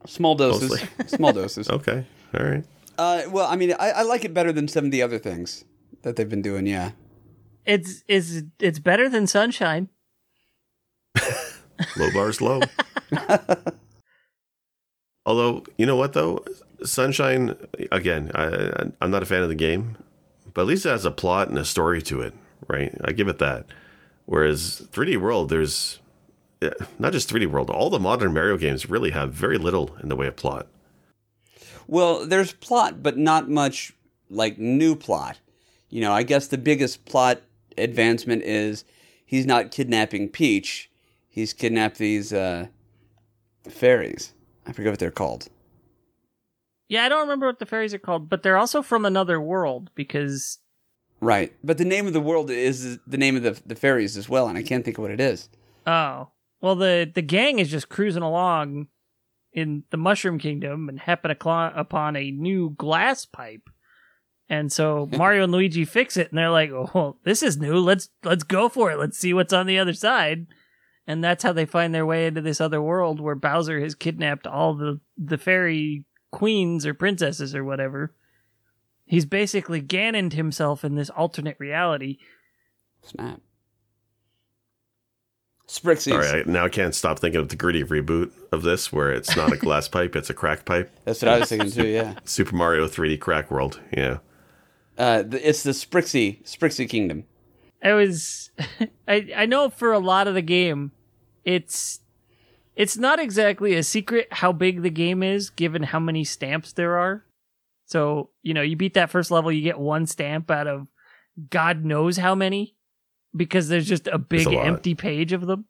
[0.05, 0.69] Small doses.
[0.69, 0.87] Mostly.
[1.07, 1.69] Small doses.
[1.69, 2.05] Okay.
[2.37, 2.63] All right.
[2.97, 5.65] Uh, well, I mean, I, I like it better than some of the other things
[6.03, 6.67] that they've been doing.
[6.67, 6.91] Yeah.
[7.65, 9.89] It's it's it's better than Sunshine.
[11.97, 12.61] Low bars low.
[15.25, 16.45] Although, you know what though?
[16.83, 17.55] Sunshine,
[17.91, 19.97] again, I, I'm not a fan of the game,
[20.53, 22.33] but at least it has a plot and a story to it,
[22.67, 22.95] right?
[23.03, 23.65] I give it that.
[24.25, 26.04] Whereas 3D World, there's yeah,
[26.99, 30.15] not just 3D World, all the modern Mario games really have very little in the
[30.15, 30.67] way of plot.
[31.87, 33.93] Well, there's plot, but not much
[34.29, 35.39] like new plot.
[35.89, 37.41] You know, I guess the biggest plot
[37.77, 38.83] advancement is
[39.25, 40.89] he's not kidnapping Peach.
[41.29, 42.67] He's kidnapped these uh,
[43.69, 44.33] fairies.
[44.65, 45.47] I forget what they're called.
[46.87, 49.89] Yeah, I don't remember what the fairies are called, but they're also from another world
[49.95, 50.59] because
[51.21, 51.53] Right.
[51.63, 54.47] But the name of the world is the name of the, the fairies as well,
[54.47, 55.49] and I can't think of what it is.
[55.85, 56.29] oh
[56.65, 58.87] well the the gang is just cruising along
[59.53, 63.69] in the Mushroom Kingdom and happen upon a new glass pipe.
[64.49, 67.77] And so Mario and Luigi fix it, and they're like, "Oh, well, this is new.
[67.77, 68.97] Let's let's go for it.
[68.97, 70.47] Let's see what's on the other side."
[71.05, 74.47] And that's how they find their way into this other world where Bowser has kidnapped
[74.47, 78.15] all the the fairy queens or princesses or whatever.
[79.05, 82.17] He's basically Ganoned himself in this alternate reality.
[83.03, 83.39] Snap.
[85.67, 86.13] Sprixies.
[86.13, 89.35] All right, now I can't stop thinking of the gritty reboot of this, where it's
[89.35, 90.91] not a glass pipe, it's a crack pipe.
[91.05, 92.15] That's what I was thinking too, yeah.
[92.23, 93.79] Super Mario 3D Crack World.
[93.91, 94.19] Yeah.
[94.97, 97.25] Uh, it's the Sprixie, Sprixie Kingdom.
[97.83, 98.51] I was
[99.07, 100.91] I I know for a lot of the game
[101.43, 101.99] it's
[102.75, 106.97] it's not exactly a secret how big the game is given how many stamps there
[106.97, 107.25] are.
[107.85, 110.87] So, you know, you beat that first level, you get one stamp out of
[111.49, 112.75] God knows how many
[113.35, 115.65] because there's just a big a empty page of them.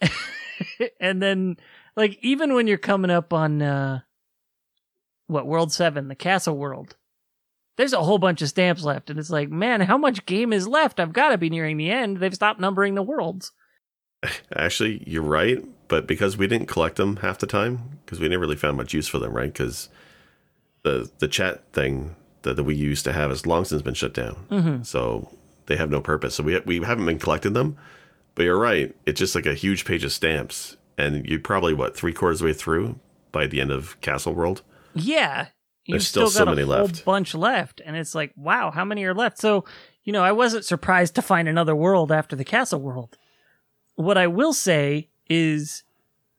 [1.00, 1.56] and then
[1.96, 4.00] like even when you're coming up on uh
[5.26, 6.96] what World 7, the Castle World,
[7.76, 10.68] there's a whole bunch of stamps left and it's like man how much game is
[10.68, 13.52] left i've got to be nearing the end they've stopped numbering the worlds
[14.54, 18.42] Actually, you're right, but because we didn't collect them half the time, because we never
[18.42, 19.50] really found much use for them, right?
[19.50, 19.88] Because
[20.82, 24.12] the the chat thing that, that we used to have has long since been shut
[24.12, 24.84] down, Mhm.
[24.84, 25.30] so
[25.70, 26.34] they have no purpose.
[26.34, 27.78] So we we haven't been collecting them.
[28.34, 31.96] But you're right; it's just like a huge page of stamps, and you're probably what
[31.96, 32.98] three quarters of the way through
[33.32, 34.62] by the end of Castle World.
[34.94, 35.46] yeah
[35.88, 37.04] There's still got so a many whole left.
[37.04, 39.64] bunch left and it's like wow how many are left so
[40.02, 43.16] you know i wasn't surprised to find another world after the castle world
[43.94, 45.84] what i will say is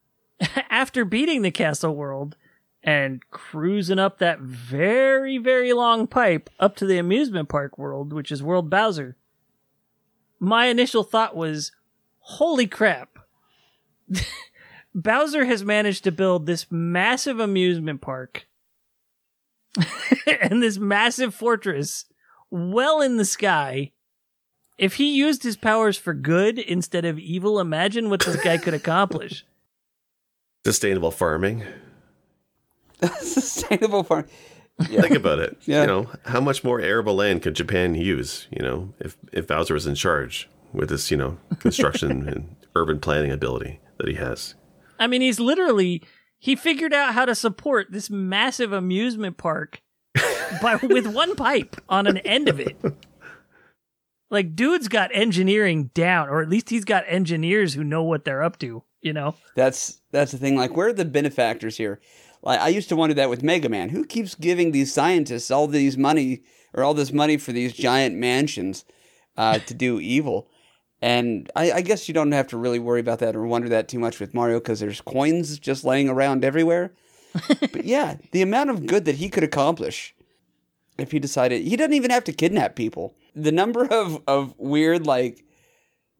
[0.70, 2.36] after beating the castle world
[2.84, 8.30] and cruising up that very very long pipe up to the amusement park world which
[8.30, 9.16] is world bowser
[10.42, 11.70] my initial thought was,
[12.18, 13.16] holy crap.
[14.94, 18.48] Bowser has managed to build this massive amusement park
[20.40, 22.06] and this massive fortress
[22.50, 23.92] well in the sky.
[24.78, 28.74] If he used his powers for good instead of evil, imagine what this guy could
[28.74, 29.46] accomplish.
[30.64, 31.62] Sustainable farming.
[33.20, 34.02] Sustainable
[34.78, 35.02] farm.
[35.02, 35.56] Think about it.
[35.64, 35.82] Yeah.
[35.82, 39.74] You know, how much more arable land could Japan use, you know, if, if Bowser
[39.74, 44.54] was in charge with this, you know, construction and urban planning ability that he has?
[44.98, 46.02] I mean, he's literally
[46.38, 49.80] he figured out how to support this massive amusement park
[50.60, 52.76] by with one pipe on an end of it.
[54.28, 58.42] Like, dude's got engineering down, or at least he's got engineers who know what they're
[58.42, 58.82] up to.
[59.02, 60.56] You know, That's that's the thing.
[60.56, 62.00] Like, where are the benefactors here?
[62.42, 63.90] Like, I used to wonder that with Mega Man.
[63.90, 66.42] Who keeps giving these scientists all these money
[66.74, 68.84] or all this money for these giant mansions
[69.36, 70.48] uh, to do evil?
[71.00, 73.88] And I, I guess you don't have to really worry about that or wonder that
[73.88, 76.92] too much with Mario because there's coins just laying around everywhere.
[77.48, 80.14] but yeah, the amount of good that he could accomplish
[80.98, 83.14] if he decided he doesn't even have to kidnap people.
[83.34, 85.44] The number of, of weird like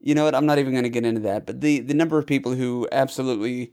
[0.02, 0.34] you know what?
[0.34, 1.46] I'm not even going to get into that.
[1.46, 3.72] But the, the number of people who absolutely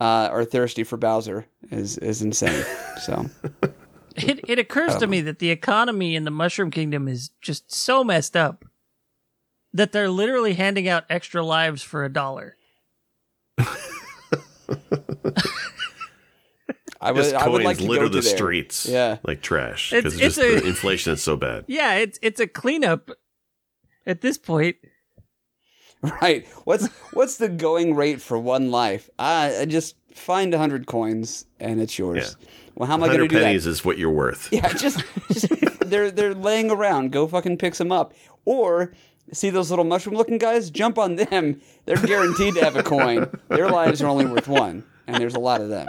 [0.00, 2.64] uh, are thirsty for Bowser is is insane.
[3.02, 3.26] So
[4.16, 8.04] it it occurs to me that the economy in the Mushroom Kingdom is just so
[8.04, 8.64] messed up
[9.72, 12.56] that they're literally handing out extra lives for a dollar.
[17.00, 18.36] I would Just I would like to litter go the to there.
[18.36, 19.18] streets Yeah.
[19.22, 21.64] like trash because just it's a- inflation is so bad.
[21.68, 23.10] Yeah, it's it's a cleanup
[24.06, 24.76] at this point.
[26.22, 26.46] Right.
[26.64, 29.10] What's what's the going rate for one life?
[29.18, 32.36] I, I just find a hundred coins and it's yours.
[32.76, 33.44] Well, how am I going to 100 do that?
[33.46, 34.48] pennies is what you're worth.
[34.52, 35.48] Yeah, just, just
[35.80, 37.10] they're they're laying around.
[37.10, 38.92] Go fucking pick some up, or
[39.32, 40.70] see those little mushroom looking guys?
[40.70, 41.60] Jump on them.
[41.86, 43.28] They're guaranteed to have a coin.
[43.48, 45.88] Their lives are only worth one, and there's a lot of them.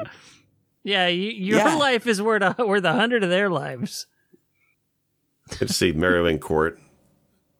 [0.84, 1.76] Yeah, you, your Yeah.
[1.76, 4.08] life is worth a, worth a hundred of their lives.
[5.60, 6.80] Good to see Mario in court.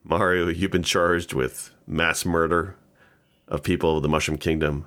[0.04, 2.76] Mario, you've been charged with mass murder
[3.48, 4.86] of people of the Mushroom Kingdom.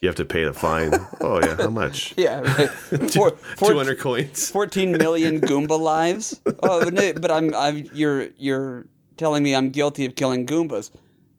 [0.00, 0.92] You have to pay the fine.
[1.20, 2.14] oh yeah, how much?
[2.16, 2.70] Yeah, right.
[3.12, 4.50] Four, four, Two hundred coins.
[4.50, 6.40] 14 million Goomba lives.
[6.62, 10.90] Oh, no, but I'm I'm you're you're telling me I'm guilty of killing Goombas.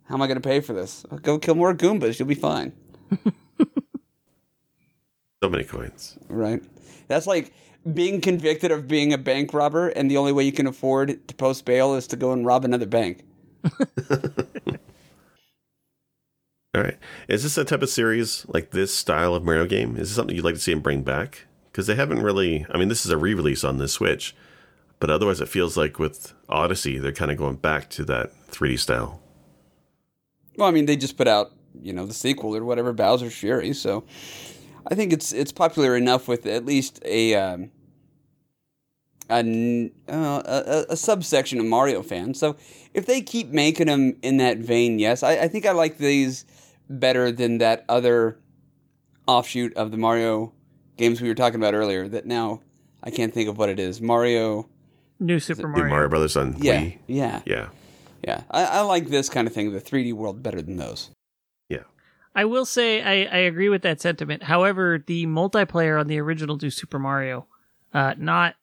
[0.04, 1.06] How am I going to pay for this?
[1.10, 2.20] I'll Go kill more Goombas.
[2.20, 2.74] You'll be fine.
[5.42, 6.20] So many coins.
[6.30, 6.62] Right.
[7.08, 7.52] That's like
[7.94, 11.36] being convicted of being a bank robber, and the only way you can afford to
[11.36, 13.24] post bail is to go and rob another bank.
[16.74, 16.98] All right.
[17.28, 19.98] Is this a type of series like this style of Mario game?
[19.98, 21.46] Is this something you'd like to see them bring back?
[21.72, 22.66] Because they haven't really.
[22.70, 24.36] I mean, this is a re-release on the Switch,
[25.00, 28.80] but otherwise, it feels like with Odyssey, they're kind of going back to that 3D
[28.80, 29.22] style.
[30.58, 31.52] Well, I mean, they just put out
[31.82, 33.74] you know the sequel or whatever, Bowser's Fury.
[33.74, 34.04] So
[34.88, 37.72] I think it's it's popular enough with at least a um,
[39.32, 42.40] a, n- uh, a, a subsection of Mario fans.
[42.40, 42.56] So
[42.94, 46.46] if they keep making them in that vein, yes, I, I think I like these
[46.90, 48.38] better than that other
[49.28, 50.54] offshoot of the Mario
[50.98, 52.08] games we were talking about earlier.
[52.08, 52.62] That now
[53.04, 54.02] I can't think of what it is.
[54.02, 54.68] Mario.
[55.20, 55.88] New Super New Mario.
[55.90, 56.98] Mario Brothers on Yeah, Wii.
[57.08, 57.70] yeah, Yeah.
[58.28, 58.44] yeah.
[58.50, 61.12] I, I like this kind of thing, the 3D world, better than those.
[61.70, 61.84] Yeah.
[62.34, 64.44] I will say I, I agree with that sentiment.
[64.44, 67.46] However, the multiplayer on the original New Super Mario,
[67.94, 68.56] uh, not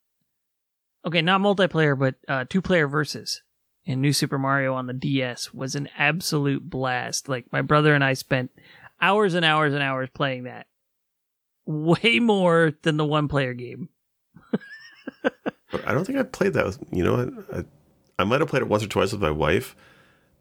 [1.08, 3.42] okay, not multiplayer, but uh, two player versus
[3.84, 7.28] in New Super Mario on the DS was an absolute blast.
[7.28, 8.50] Like my brother and I spent
[9.00, 10.66] hours and hours and hours playing that,
[11.66, 13.88] way more than the one player game.
[15.84, 16.64] I don't think I've played that.
[16.64, 17.30] With, you know what?
[17.52, 17.64] I,
[18.22, 19.76] I might have played it once or twice with my wife,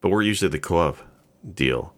[0.01, 0.97] but we're usually the co-op
[1.53, 1.93] deal.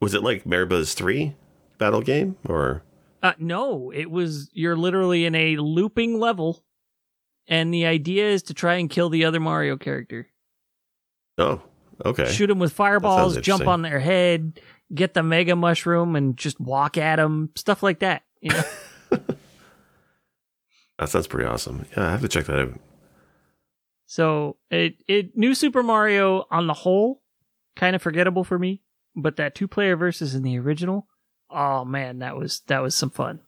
[0.00, 1.34] Was it like Mario Brothers 3
[1.78, 2.82] battle game or
[3.22, 6.64] Uh, no, it was you're literally in a looping level,
[7.48, 10.28] and the idea is to try and kill the other Mario character.
[11.38, 11.62] Oh,
[12.04, 12.30] okay.
[12.30, 14.60] shoot them with fireballs, jump on their head,
[14.94, 18.22] get the mega mushroom, and just walk at them, stuff like that.
[18.40, 18.62] You know?
[20.98, 21.84] That sounds pretty awesome.
[21.96, 22.80] Yeah, I have to check that out.
[24.06, 27.22] so it it new Super Mario on the whole
[27.74, 28.82] kind of forgettable for me,
[29.14, 31.06] but that two player versus in the original,
[31.50, 33.40] oh man, that was that was some fun.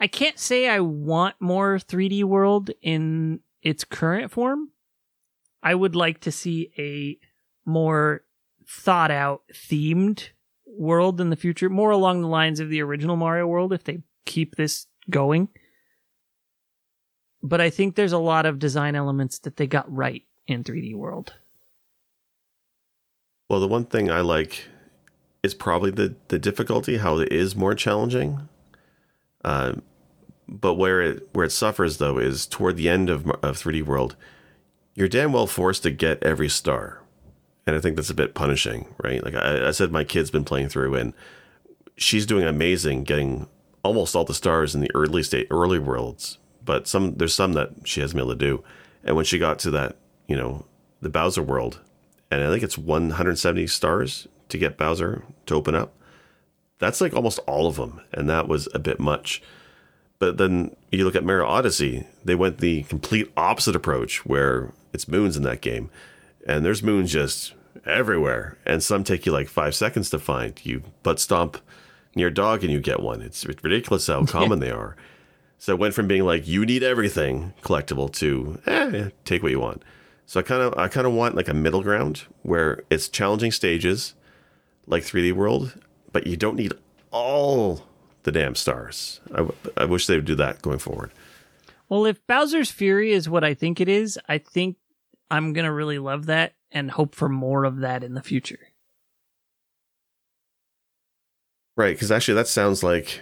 [0.00, 4.70] I can't say I want more 3D World in its current form.
[5.62, 7.18] I would like to see a
[7.68, 8.22] more
[8.68, 10.28] thought out themed
[10.66, 14.02] world in the future, more along the lines of the original Mario world if they
[14.24, 15.48] keep this going.
[17.42, 20.94] But I think there's a lot of design elements that they got right in 3D
[20.94, 21.34] World.
[23.48, 24.68] Well, the one thing I like
[25.42, 28.48] is probably the the difficulty, how it is more challenging.
[29.48, 29.72] Uh,
[30.46, 34.14] but where it where it suffers though is toward the end of of 3D World,
[34.94, 37.02] you're damn well forced to get every star,
[37.66, 39.24] and I think that's a bit punishing, right?
[39.24, 41.14] Like I, I said, my kid's been playing through, and
[41.96, 43.48] she's doing amazing, getting
[43.82, 46.36] almost all the stars in the early state early worlds.
[46.62, 48.64] But some there's some that she hasn't been able to do,
[49.02, 49.96] and when she got to that,
[50.26, 50.66] you know,
[51.00, 51.80] the Bowser world,
[52.30, 55.94] and I think it's 170 stars to get Bowser to open up.
[56.78, 59.42] That's like almost all of them, and that was a bit much.
[60.18, 65.08] But then you look at Mario Odyssey, they went the complete opposite approach where it's
[65.08, 65.90] moons in that game,
[66.46, 67.54] and there's moons just
[67.84, 70.64] everywhere, and some take you like five seconds to find.
[70.64, 71.58] You butt stomp
[72.14, 73.22] near a dog and you get one.
[73.22, 74.96] It's ridiculous how common they are.
[75.58, 79.60] So it went from being like you need everything collectible to eh, take what you
[79.60, 79.82] want.
[80.26, 83.50] So I kind of I kind of want like a middle ground where it's challenging
[83.50, 84.14] stages,
[84.86, 85.80] like 3D World,
[86.18, 86.72] but you don't need
[87.12, 87.86] all
[88.24, 89.20] the damn stars.
[89.30, 91.12] I, w- I wish they would do that going forward.
[91.88, 94.78] Well, if Bowser's Fury is what I think it is, I think
[95.30, 98.58] I'm gonna really love that and hope for more of that in the future.
[101.76, 103.20] Right, because actually that sounds like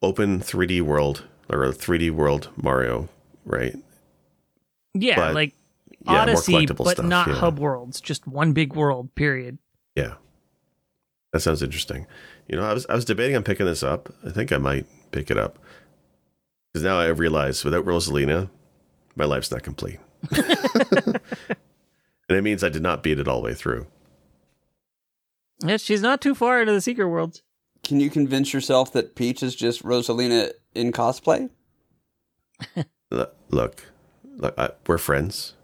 [0.00, 3.08] open 3D world or a 3D world Mario,
[3.44, 3.74] right?
[4.94, 5.54] Yeah, But, like
[6.06, 7.34] yeah, Odyssey, but stuff, not yeah.
[7.34, 9.12] hub worlds, just one big world.
[9.16, 9.58] Period.
[9.96, 10.14] Yeah.
[11.32, 12.06] That sounds interesting.
[12.48, 14.12] You know, I was I was debating on picking this up.
[14.26, 15.58] I think I might pick it up.
[16.72, 18.48] Because now I realize without Rosalina,
[19.16, 19.98] my life's not complete.
[20.30, 21.20] and
[22.28, 23.86] it means I did not beat it all the way through.
[25.64, 27.42] Yes, she's not too far into the secret worlds.
[27.82, 31.50] Can you convince yourself that Peach is just Rosalina in cosplay?
[33.10, 33.86] Look, look,
[34.36, 35.54] look I, we're friends,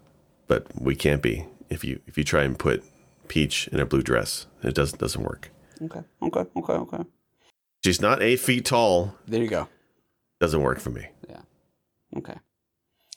[0.47, 2.83] but we can't be if you if you try and put
[3.29, 4.47] Peach in a blue dress.
[4.63, 5.49] It doesn't doesn't work.
[5.81, 7.03] Okay, okay, okay, okay.
[7.83, 9.15] She's not eight feet tall.
[9.27, 9.67] There you go.
[10.39, 11.07] Doesn't work for me.
[11.29, 11.41] Yeah.
[12.17, 12.35] Okay.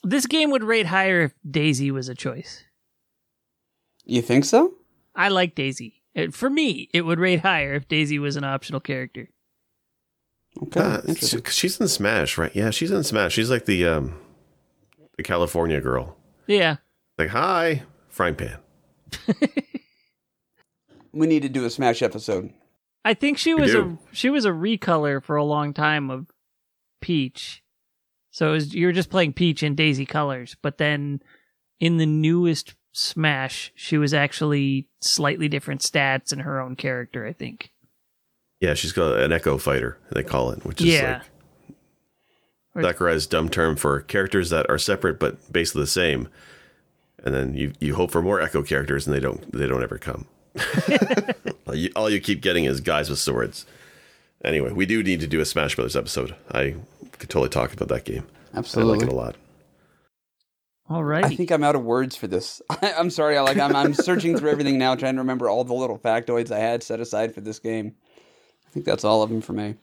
[0.03, 2.65] This game would rate higher if Daisy was a choice.
[4.05, 4.75] You think so?
[5.15, 6.03] I like Daisy.
[6.15, 9.29] It, for me, it would rate higher if Daisy was an optional character.
[10.63, 10.81] Okay.
[10.81, 12.55] Uh, she- she's in Smash, right?
[12.55, 13.33] Yeah, she's in Smash.
[13.35, 14.15] She's like the um,
[15.17, 16.17] the California girl.
[16.47, 16.77] Yeah.
[17.19, 18.59] Like, hi, frying pan.
[21.13, 22.53] We need to do a Smash episode.
[23.05, 26.27] I think she was a she was a recolor for a long time of
[27.01, 27.63] Peach.
[28.31, 31.21] So it was, you were just playing Peach in Daisy colors, but then
[31.81, 37.33] in the newest Smash, she was actually slightly different stats and her own character, I
[37.33, 37.71] think.
[38.61, 39.97] Yeah, she's got an Echo Fighter.
[40.13, 41.23] They call it, which is Yeah.
[42.75, 46.29] like Sakurai's dumb term for characters that are separate but basically the same.
[47.25, 49.99] And then you you hope for more Echo characters, and they don't they don't ever
[49.99, 50.27] come.
[51.67, 53.67] all, you, all you keep getting is guys with swords.
[54.45, 56.35] Anyway, we do need to do a Smash Brothers episode.
[56.53, 56.77] I
[57.19, 58.27] could totally talk about that game.
[58.55, 58.99] I Absolutely.
[58.99, 59.37] like it a lot.
[60.89, 61.25] All right.
[61.25, 62.61] I think I'm out of words for this.
[62.69, 63.39] I, I'm sorry.
[63.39, 66.51] I like I'm I'm searching through everything now, trying to remember all the little factoids
[66.51, 67.95] I had set aside for this game.
[68.67, 69.77] I think that's all of them for me.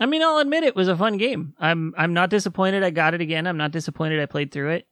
[0.00, 1.54] I mean, I'll admit it was a fun game.
[1.58, 3.46] I'm I'm not disappointed I got it again.
[3.46, 4.88] I'm not disappointed I played through it.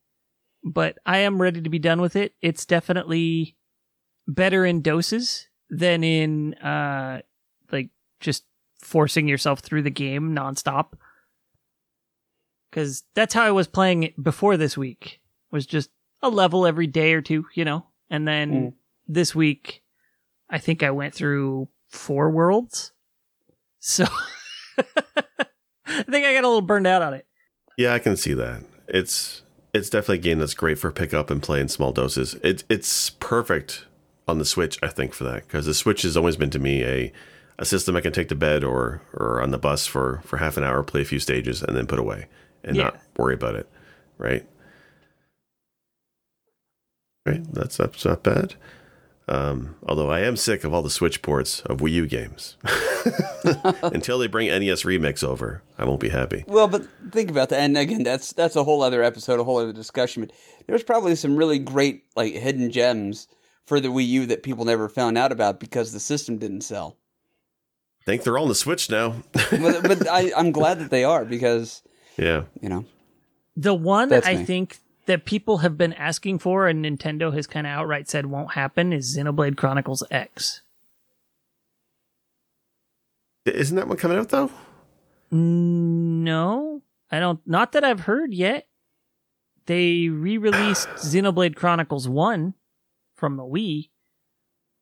[0.65, 2.35] But I am ready to be done with it.
[2.41, 3.57] It's definitely
[4.29, 7.21] better in doses than in uh
[7.71, 8.45] like just
[8.81, 10.93] forcing yourself through the game nonstop.
[12.71, 15.21] Cuz that's how I was playing it before this week.
[15.51, 15.91] Was just
[16.23, 17.87] a level every day or two, you know.
[18.11, 18.75] And then Mm.
[19.09, 19.83] this week
[20.49, 22.93] I think I went through four worlds.
[23.79, 24.05] So
[24.79, 27.27] I think I got a little burned out on it.
[27.77, 28.63] Yeah, I can see that.
[28.89, 29.43] It's
[29.75, 32.35] it's definitely a game that's great for pick up and play in small doses.
[32.45, 33.87] It, it's perfect
[34.29, 36.85] on the Switch, I think, for that because the Switch has always been to me
[36.85, 37.13] a
[37.59, 40.57] a system I can take to bed or or on the bus for for half
[40.57, 42.27] an hour, play a few stages, and then put away
[42.65, 42.85] and Yeah.
[42.85, 43.69] not worry about it.
[44.19, 44.47] Right.
[47.27, 47.43] Right.
[47.53, 48.55] That's that's not bad.
[49.29, 52.57] Um, although I am sick of all the Switch ports of Wii U games.
[53.83, 56.45] Until they bring NES Remix over, I won't be happy.
[56.49, 59.59] Well, but think about that, and again, that's that's a whole other episode, a whole
[59.59, 60.23] other discussion.
[60.27, 60.33] But
[60.67, 63.29] there's probably some really great like hidden gems
[63.67, 66.97] for the Wii U that people never found out about because the system didn't sell.
[68.03, 69.15] I think they're on the Switch now.
[69.33, 71.83] but but I, I'm glad that they are because
[72.17, 72.45] yeah.
[72.61, 72.85] you know
[73.57, 74.45] The one That's I me.
[74.45, 78.53] think that people have been asking for and Nintendo has kind of outright said won't
[78.55, 80.63] happen is Xenoblade Chronicles X.
[83.45, 84.51] Isn't that one coming out though?
[85.31, 87.41] No, I don't.
[87.47, 88.67] Not that I've heard yet.
[89.67, 92.55] They re-released Xenoblade Chronicles One
[93.23, 93.91] from the Wii,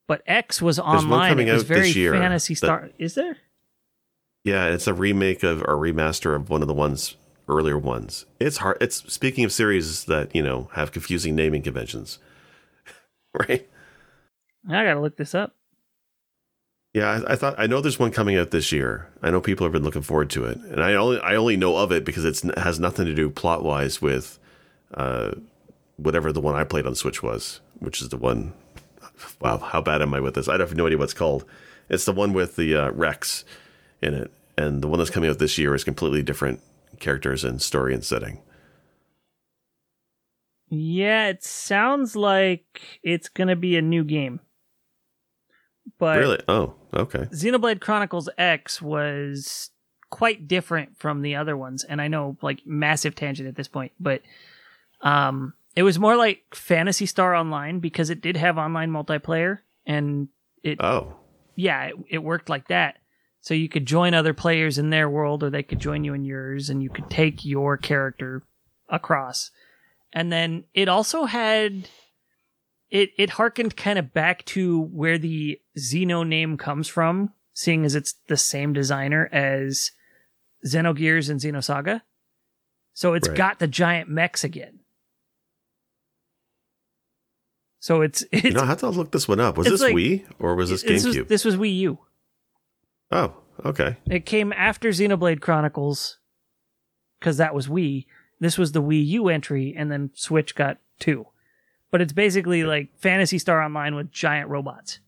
[0.08, 1.38] But X was online.
[1.38, 2.88] It was out very this year Fantasy that- Star.
[2.98, 3.36] Is there?
[4.44, 7.16] Yeah, it's a remake of or remaster of one of the ones
[7.46, 8.24] earlier ones.
[8.40, 8.78] It's hard.
[8.80, 12.18] It's speaking of series that you know have confusing naming conventions,
[13.38, 13.68] right?
[14.66, 15.54] I gotta look this up.
[16.94, 19.10] Yeah, I, I thought I know there's one coming out this year.
[19.22, 21.76] I know people have been looking forward to it, and I only I only know
[21.76, 24.38] of it because it's, it has nothing to do plot wise with
[24.94, 25.32] uh,
[25.98, 28.52] whatever the one I played on Switch was, which is the one.
[29.40, 30.48] Wow, how bad am I with this?
[30.48, 31.44] I have no idea what it's called.
[31.88, 33.44] It's the one with the uh, Rex
[34.00, 36.60] in it, and the one that's coming out this year is completely different
[37.00, 38.40] characters and story and setting.
[40.68, 44.40] Yeah, it sounds like it's gonna be a new game.
[45.98, 46.40] But really?
[46.48, 47.24] Oh, okay.
[47.32, 49.70] Xenoblade Chronicles X was
[50.10, 53.92] quite different from the other ones, and I know like massive tangent at this point,
[53.98, 54.22] but
[55.02, 60.28] um, it was more like Phantasy Star Online because it did have online multiplayer, and
[60.62, 61.16] it Oh,
[61.56, 62.96] yeah, it, it worked like that.
[63.40, 66.24] So you could join other players in their world, or they could join you in
[66.24, 68.42] yours, and you could take your character
[68.88, 69.50] across.
[70.12, 71.88] And then it also had
[72.90, 77.94] it it harkened kind of back to where the Xeno name comes from, seeing as
[77.94, 79.92] it's the same designer as
[80.66, 82.02] Xenogears and Xenosaga.
[82.92, 83.36] So it's Right.
[83.36, 84.79] got the giant mechs again.
[87.80, 89.56] So it's it's you know, I have to look this one up.
[89.58, 91.28] Was this like- Wii or was this this was GameCube?
[91.28, 91.98] this was Wii U.
[93.10, 93.96] oh, okay.
[94.08, 96.18] It came after Xenoblade Chronicles
[97.18, 98.06] because that was Wii.
[98.38, 101.26] This was the Wii U entry, and then Switch got two.
[101.90, 105.00] But it's basically like Phantasy Star Online with giant robots.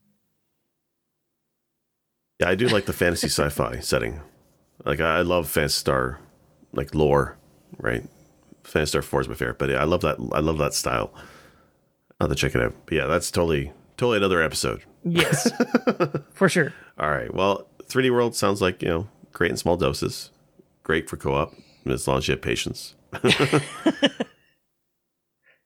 [2.41, 4.21] Yeah, I do like the fantasy sci-fi setting.
[4.85, 6.21] Like I I love Phantasy Star,
[6.73, 7.39] like lore,
[7.79, 8.03] right?
[8.65, 10.17] Phantasy Star Four is my favorite, but yeah, I love that.
[10.33, 11.13] I love that style.
[12.23, 12.73] I'll have to check it out.
[12.87, 14.85] But yeah, that's totally, totally another episode.
[15.03, 15.51] Yes,
[16.33, 16.73] for sure.
[16.97, 17.35] All right.
[17.35, 20.31] Well, 3D World sounds like you know great in small doses,
[20.85, 21.53] great for co-op
[21.85, 22.95] as long as you have patience.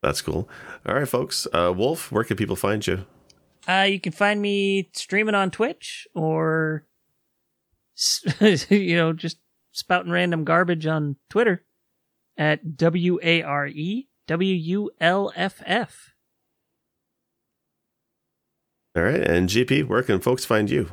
[0.02, 0.48] that's cool.
[0.86, 1.46] All right, folks.
[1.52, 3.04] Uh, Wolf, where can people find you?
[3.68, 6.86] Uh, you can find me streaming on Twitch or,
[8.40, 9.36] you know, just
[9.72, 11.66] spouting random garbage on Twitter
[12.38, 16.14] at W A R E W U L F F.
[18.96, 20.90] All right, and GP, where can folks find you?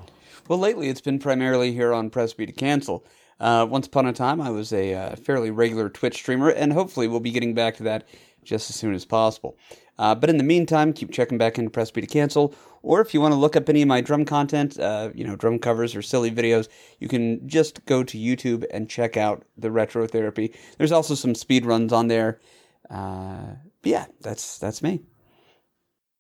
[0.50, 3.06] Well, lately it's been primarily here on Press B to Cancel.
[3.40, 7.08] Uh, once upon a time, I was a uh, fairly regular Twitch streamer, and hopefully
[7.08, 8.06] we'll be getting back to that
[8.44, 9.58] just as soon as possible.
[9.98, 13.14] Uh, but in the meantime, keep checking back into Press B to Cancel, or if
[13.14, 15.96] you want to look up any of my drum content, uh, you know, drum covers
[15.96, 16.68] or silly videos,
[17.00, 20.54] you can just go to YouTube and check out the Retro Therapy.
[20.78, 22.42] There's also some speed runs on there.
[22.90, 25.04] Uh, but yeah, that's that's me.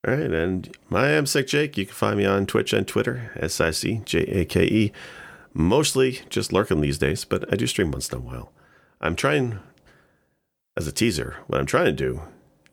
[0.06, 1.78] All right, and I am Sick Jake.
[1.78, 4.92] You can find me on Twitch and Twitter, S I C J A K E.
[5.54, 8.52] Mostly just lurking these days, but I do stream once in a while.
[9.00, 9.60] I'm trying,
[10.76, 12.22] as a teaser, what I'm trying to do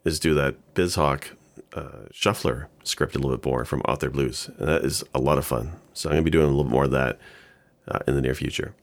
[0.04, 1.24] is do that BizHawk
[1.74, 5.44] uh, shuffler script a little bit more from authorblues, and that is a lot of
[5.46, 5.72] fun.
[5.92, 7.18] So I'm going to be doing a little more of that
[7.86, 8.74] uh, in the near future.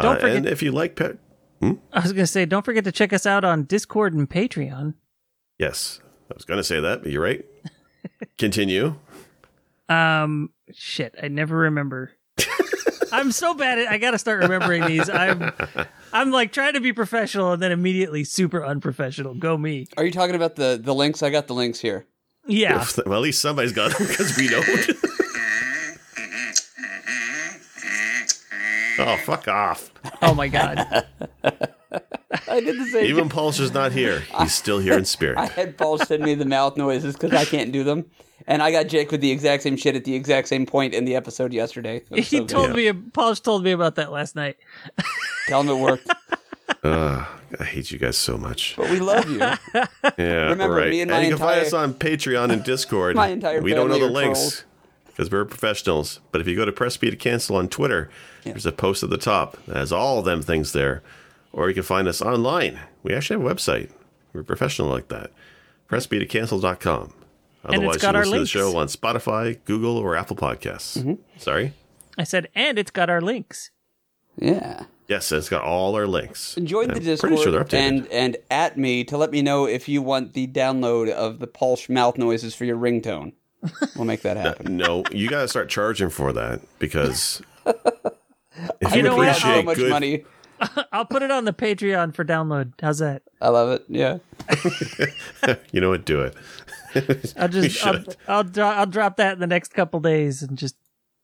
[0.00, 1.18] Don't Uh, forget- and if you like pet,
[1.62, 4.94] I was going to say, don't forget to check us out on Discord and Patreon.
[5.60, 6.00] yes,
[6.32, 7.44] I was going to say that, but you're right.
[8.38, 8.94] Continue.
[9.90, 12.12] Um, shit, I never remember.
[13.12, 13.88] I'm so bad at.
[13.88, 15.10] I got to start remembering these.
[15.10, 15.52] I'm,
[16.14, 19.34] I'm like trying to be professional and then immediately super unprofessional.
[19.34, 19.88] Go me.
[19.98, 21.22] Are you talking about the the links?
[21.22, 22.06] I got the links here.
[22.46, 22.86] Yeah.
[23.04, 24.66] Well, at least somebody's got them because we don't.
[28.98, 29.90] oh, fuck off.
[30.22, 31.06] Oh my god.
[32.48, 33.06] I did the same.
[33.06, 34.20] Even Paul's is not here.
[34.38, 35.38] He's still here in spirit.
[35.38, 38.06] I had Paul send me the mouth noises because I can't do them.
[38.46, 41.04] And I got Jake with the exact same shit at the exact same point in
[41.04, 42.02] the episode yesterday.
[42.12, 42.48] He so good.
[42.48, 42.92] told me.
[42.92, 44.56] Paul told me about that last night.
[45.48, 46.08] Tell him it worked.
[46.84, 47.26] Ugh,
[47.60, 48.74] I hate you guys so much.
[48.76, 49.38] But we love you.
[49.38, 50.90] Yeah, Remember, right.
[50.90, 53.14] me and and my you can find us on Patreon and Discord.
[53.14, 54.64] My entire we don't know the links
[55.06, 56.20] because we're professionals.
[56.32, 58.10] But if you go to Press B to Cancel on Twitter,
[58.44, 61.02] there's a post at the top that has all them things there.
[61.52, 62.80] Or you can find us online.
[63.02, 63.90] We actually have a website.
[64.32, 65.30] We're professional like that.
[65.90, 67.12] PressBToCancel.com.
[67.64, 70.98] Otherwise, got you our listen to the show on Spotify, Google, or Apple Podcasts.
[70.98, 71.14] Mm-hmm.
[71.38, 71.74] Sorry?
[72.18, 73.70] I said, and it's got our links.
[74.36, 74.84] Yeah.
[75.08, 76.56] Yes, it's got all our links.
[76.62, 80.00] Join the I'm Discord sure and and at me to let me know if you
[80.00, 83.34] want the download of the Paul's mouth noises for your ringtone.
[83.94, 84.76] We'll make that happen.
[84.76, 87.76] no, you got to start charging for that because if
[88.90, 89.28] You you, know what?
[89.28, 90.24] How appreciate much good, money?
[90.92, 92.72] I'll put it on the Patreon for download.
[92.80, 93.22] How's that?
[93.40, 93.84] I love it.
[93.88, 94.18] Yeah.
[95.72, 96.04] you know what?
[96.04, 96.34] Do it.
[97.38, 98.16] I'll just I'll should.
[98.28, 100.76] I'll, dro- I'll drop that in the next couple days and just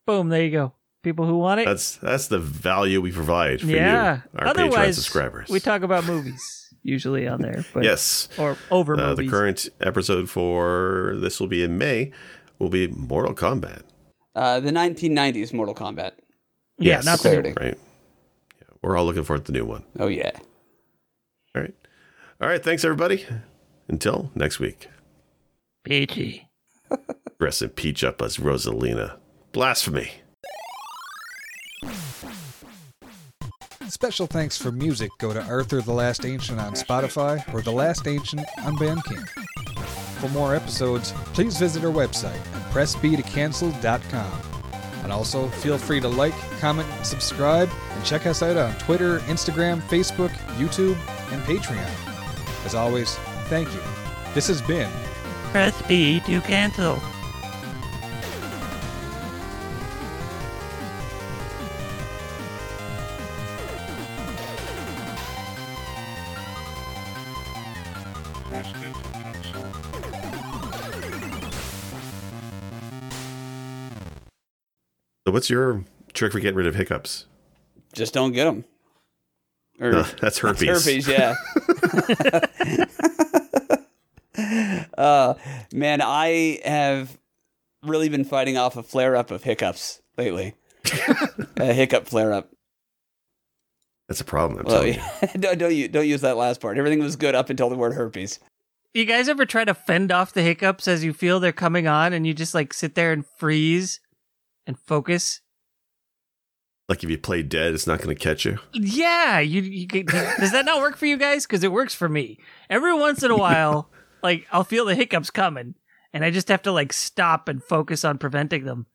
[0.06, 0.72] boom, there you go.
[1.02, 4.22] People who want it, That's that's the value we provide for yeah.
[4.34, 5.48] you, our Patreon subscribers.
[5.48, 8.28] we talk about movies usually on there, but yes.
[8.36, 12.10] or over Uh, the current episode for this will be in May.
[12.58, 13.82] Will be Mortal Kombat.
[14.34, 16.12] Uh, the 1990s Mortal Kombat.
[16.78, 17.04] yeah, Yes.
[17.04, 17.54] not the Clarity.
[17.60, 17.78] Right.
[18.82, 19.84] Yeah, we're all looking forward to the new one.
[19.98, 20.30] Oh yeah.
[21.54, 21.74] All right.
[22.40, 22.62] All right.
[22.62, 23.26] Thanks, everybody.
[23.88, 24.88] Until next week.
[25.84, 26.48] peachy.
[27.40, 29.16] Dress and peach up as Rosalina.
[29.52, 30.10] Blasphemy.
[33.88, 38.06] Special thanks for music go to Arthur the Last Ancient on Spotify or The Last
[38.06, 39.26] Ancient on Bandcamp.
[40.20, 44.57] For more episodes, please visit our website at pressbtocancel.com.
[45.08, 49.80] And also, feel free to like, comment, subscribe, and check us out on Twitter, Instagram,
[49.88, 50.28] Facebook,
[50.58, 50.98] YouTube,
[51.32, 51.88] and Patreon.
[52.66, 53.14] As always,
[53.46, 53.80] thank you.
[54.34, 54.90] This has been
[55.50, 57.00] Press B to cancel.
[75.38, 75.84] What's your
[76.14, 77.26] trick for getting rid of hiccups?
[77.92, 78.64] Just don't get them.
[79.80, 80.84] Or No, that's herpes.
[80.84, 81.36] herpes, yeah.
[84.98, 85.34] uh,
[85.72, 87.16] man, I have
[87.84, 90.54] really been fighting off a flare up of hiccups lately.
[91.56, 92.50] a hiccup flare up.
[94.08, 94.58] That's a problem.
[94.58, 95.38] I'm Well, telling you.
[95.38, 96.78] don't, don't, you, don't use that last part.
[96.78, 98.40] Everything was good up until the word herpes.
[98.92, 102.12] You guys ever try to fend off the hiccups as you feel they're coming on
[102.12, 104.00] and you just like sit there and freeze
[104.68, 105.40] and focus?
[106.88, 108.58] Like if you play dead, it's not going to catch you.
[108.72, 111.44] Yeah, you, you get- does that not work for you guys?
[111.44, 112.38] Because it works for me.
[112.70, 113.90] Every once in a while,
[114.22, 115.74] like I'll feel the hiccups coming,
[116.12, 118.86] and I just have to like stop and focus on preventing them.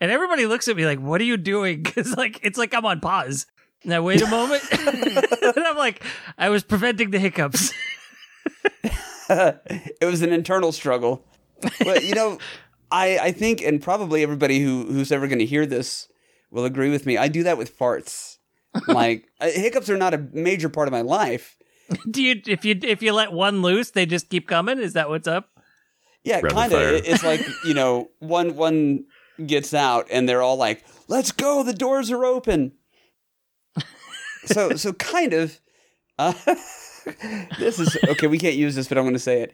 [0.00, 2.86] And everybody looks at me like, "What are you doing?" Because like it's like I'm
[2.86, 3.46] on pause.
[3.84, 5.26] And I wait a moment, and
[5.58, 6.02] I'm like,
[6.36, 7.72] "I was preventing the hiccups."
[9.30, 11.24] it was an internal struggle.
[11.78, 12.38] But you know,
[12.90, 16.08] I I think, and probably everybody who who's ever going to hear this
[16.50, 17.16] will agree with me.
[17.16, 18.38] I do that with farts.
[18.86, 21.56] Like hiccups are not a major part of my life.
[22.10, 24.78] Do you if you if you let one loose, they just keep coming?
[24.78, 25.50] Is that what's up?
[26.24, 26.80] Yeah, kind of.
[26.80, 29.04] It's like you know, one one
[29.44, 31.62] gets out, and they're all like, "Let's go!
[31.62, 32.72] The doors are open."
[34.46, 35.60] so so kind of.
[36.18, 36.32] Uh,
[37.58, 38.26] this is okay.
[38.26, 39.52] We can't use this, but I'm going to say it.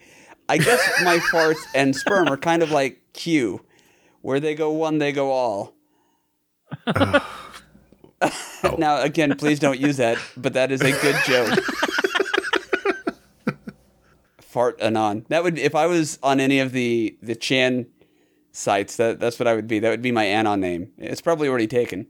[0.53, 3.65] I guess my farts and sperm are kind of like Q,
[4.21, 5.73] where they go one, they go all.
[8.77, 11.59] now, again, please don't use that, but that is a good joke.
[14.41, 15.25] Fart anon.
[15.31, 17.87] That would if I was on any of the the Chan
[18.51, 18.97] sites.
[18.97, 19.79] That that's what I would be.
[19.79, 20.93] That would be my anon name.
[20.99, 22.09] It's probably already taken.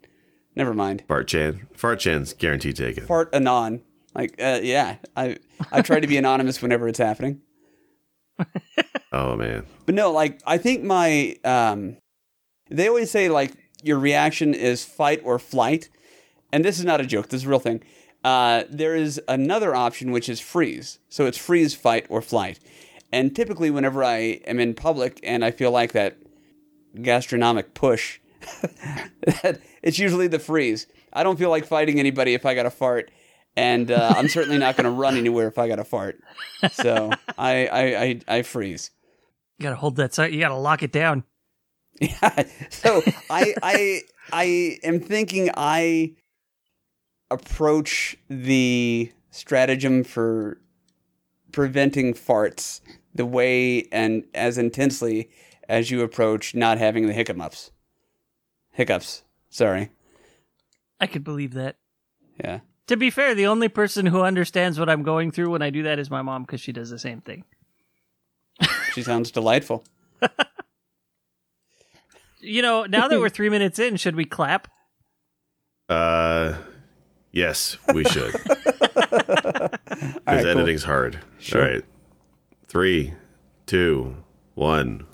[0.56, 1.04] Never mind.
[1.06, 1.68] Fart Chan.
[1.76, 3.06] Fart Chan's guaranteed taken.
[3.06, 3.82] Fart anon.
[4.16, 5.36] Like uh, yeah, I
[5.70, 7.40] I try to be anonymous whenever it's happening.
[9.14, 9.66] Oh, man.
[9.84, 11.98] But no, like I think my um
[12.70, 13.52] they always say like
[13.82, 15.90] your reaction is fight or flight.
[16.50, 17.82] And this is not a joke, this is a real thing.
[18.24, 20.98] Uh, there is another option which is freeze.
[21.08, 22.60] So it's freeze, fight, or flight.
[23.12, 26.16] And typically whenever I am in public and I feel like that
[27.00, 28.20] gastronomic push,
[29.82, 30.86] it's usually the freeze.
[31.12, 33.10] I don't feel like fighting anybody if I got a fart.
[33.56, 36.20] And uh, I'm certainly not going to run anywhere if I got a fart.
[36.70, 38.90] So I, I, I, I freeze.
[39.58, 40.12] You gotta hold that.
[40.14, 40.32] side.
[40.32, 41.24] You gotta lock it down.
[42.00, 42.44] Yeah.
[42.70, 44.00] So I I
[44.32, 46.14] I am thinking I
[47.30, 50.58] approach the stratagem for
[51.52, 52.80] preventing farts
[53.14, 55.30] the way and as intensely
[55.68, 57.70] as you approach not having the hiccups.
[58.72, 59.22] Hiccups.
[59.48, 59.90] Sorry.
[60.98, 61.76] I could believe that.
[62.42, 62.60] Yeah.
[62.88, 65.84] To be fair, the only person who understands what I'm going through when I do
[65.84, 67.44] that is my mom because she does the same thing.
[68.92, 69.84] She sounds delightful.
[72.44, 74.66] You know, now that we're three minutes in, should we clap?
[75.88, 76.54] Uh,
[77.30, 78.34] yes, we should.
[79.92, 80.50] Because right, cool.
[80.50, 81.20] editing's hard.
[81.54, 81.84] All right.
[82.66, 83.12] Three,
[83.66, 84.16] two,
[84.54, 85.06] one.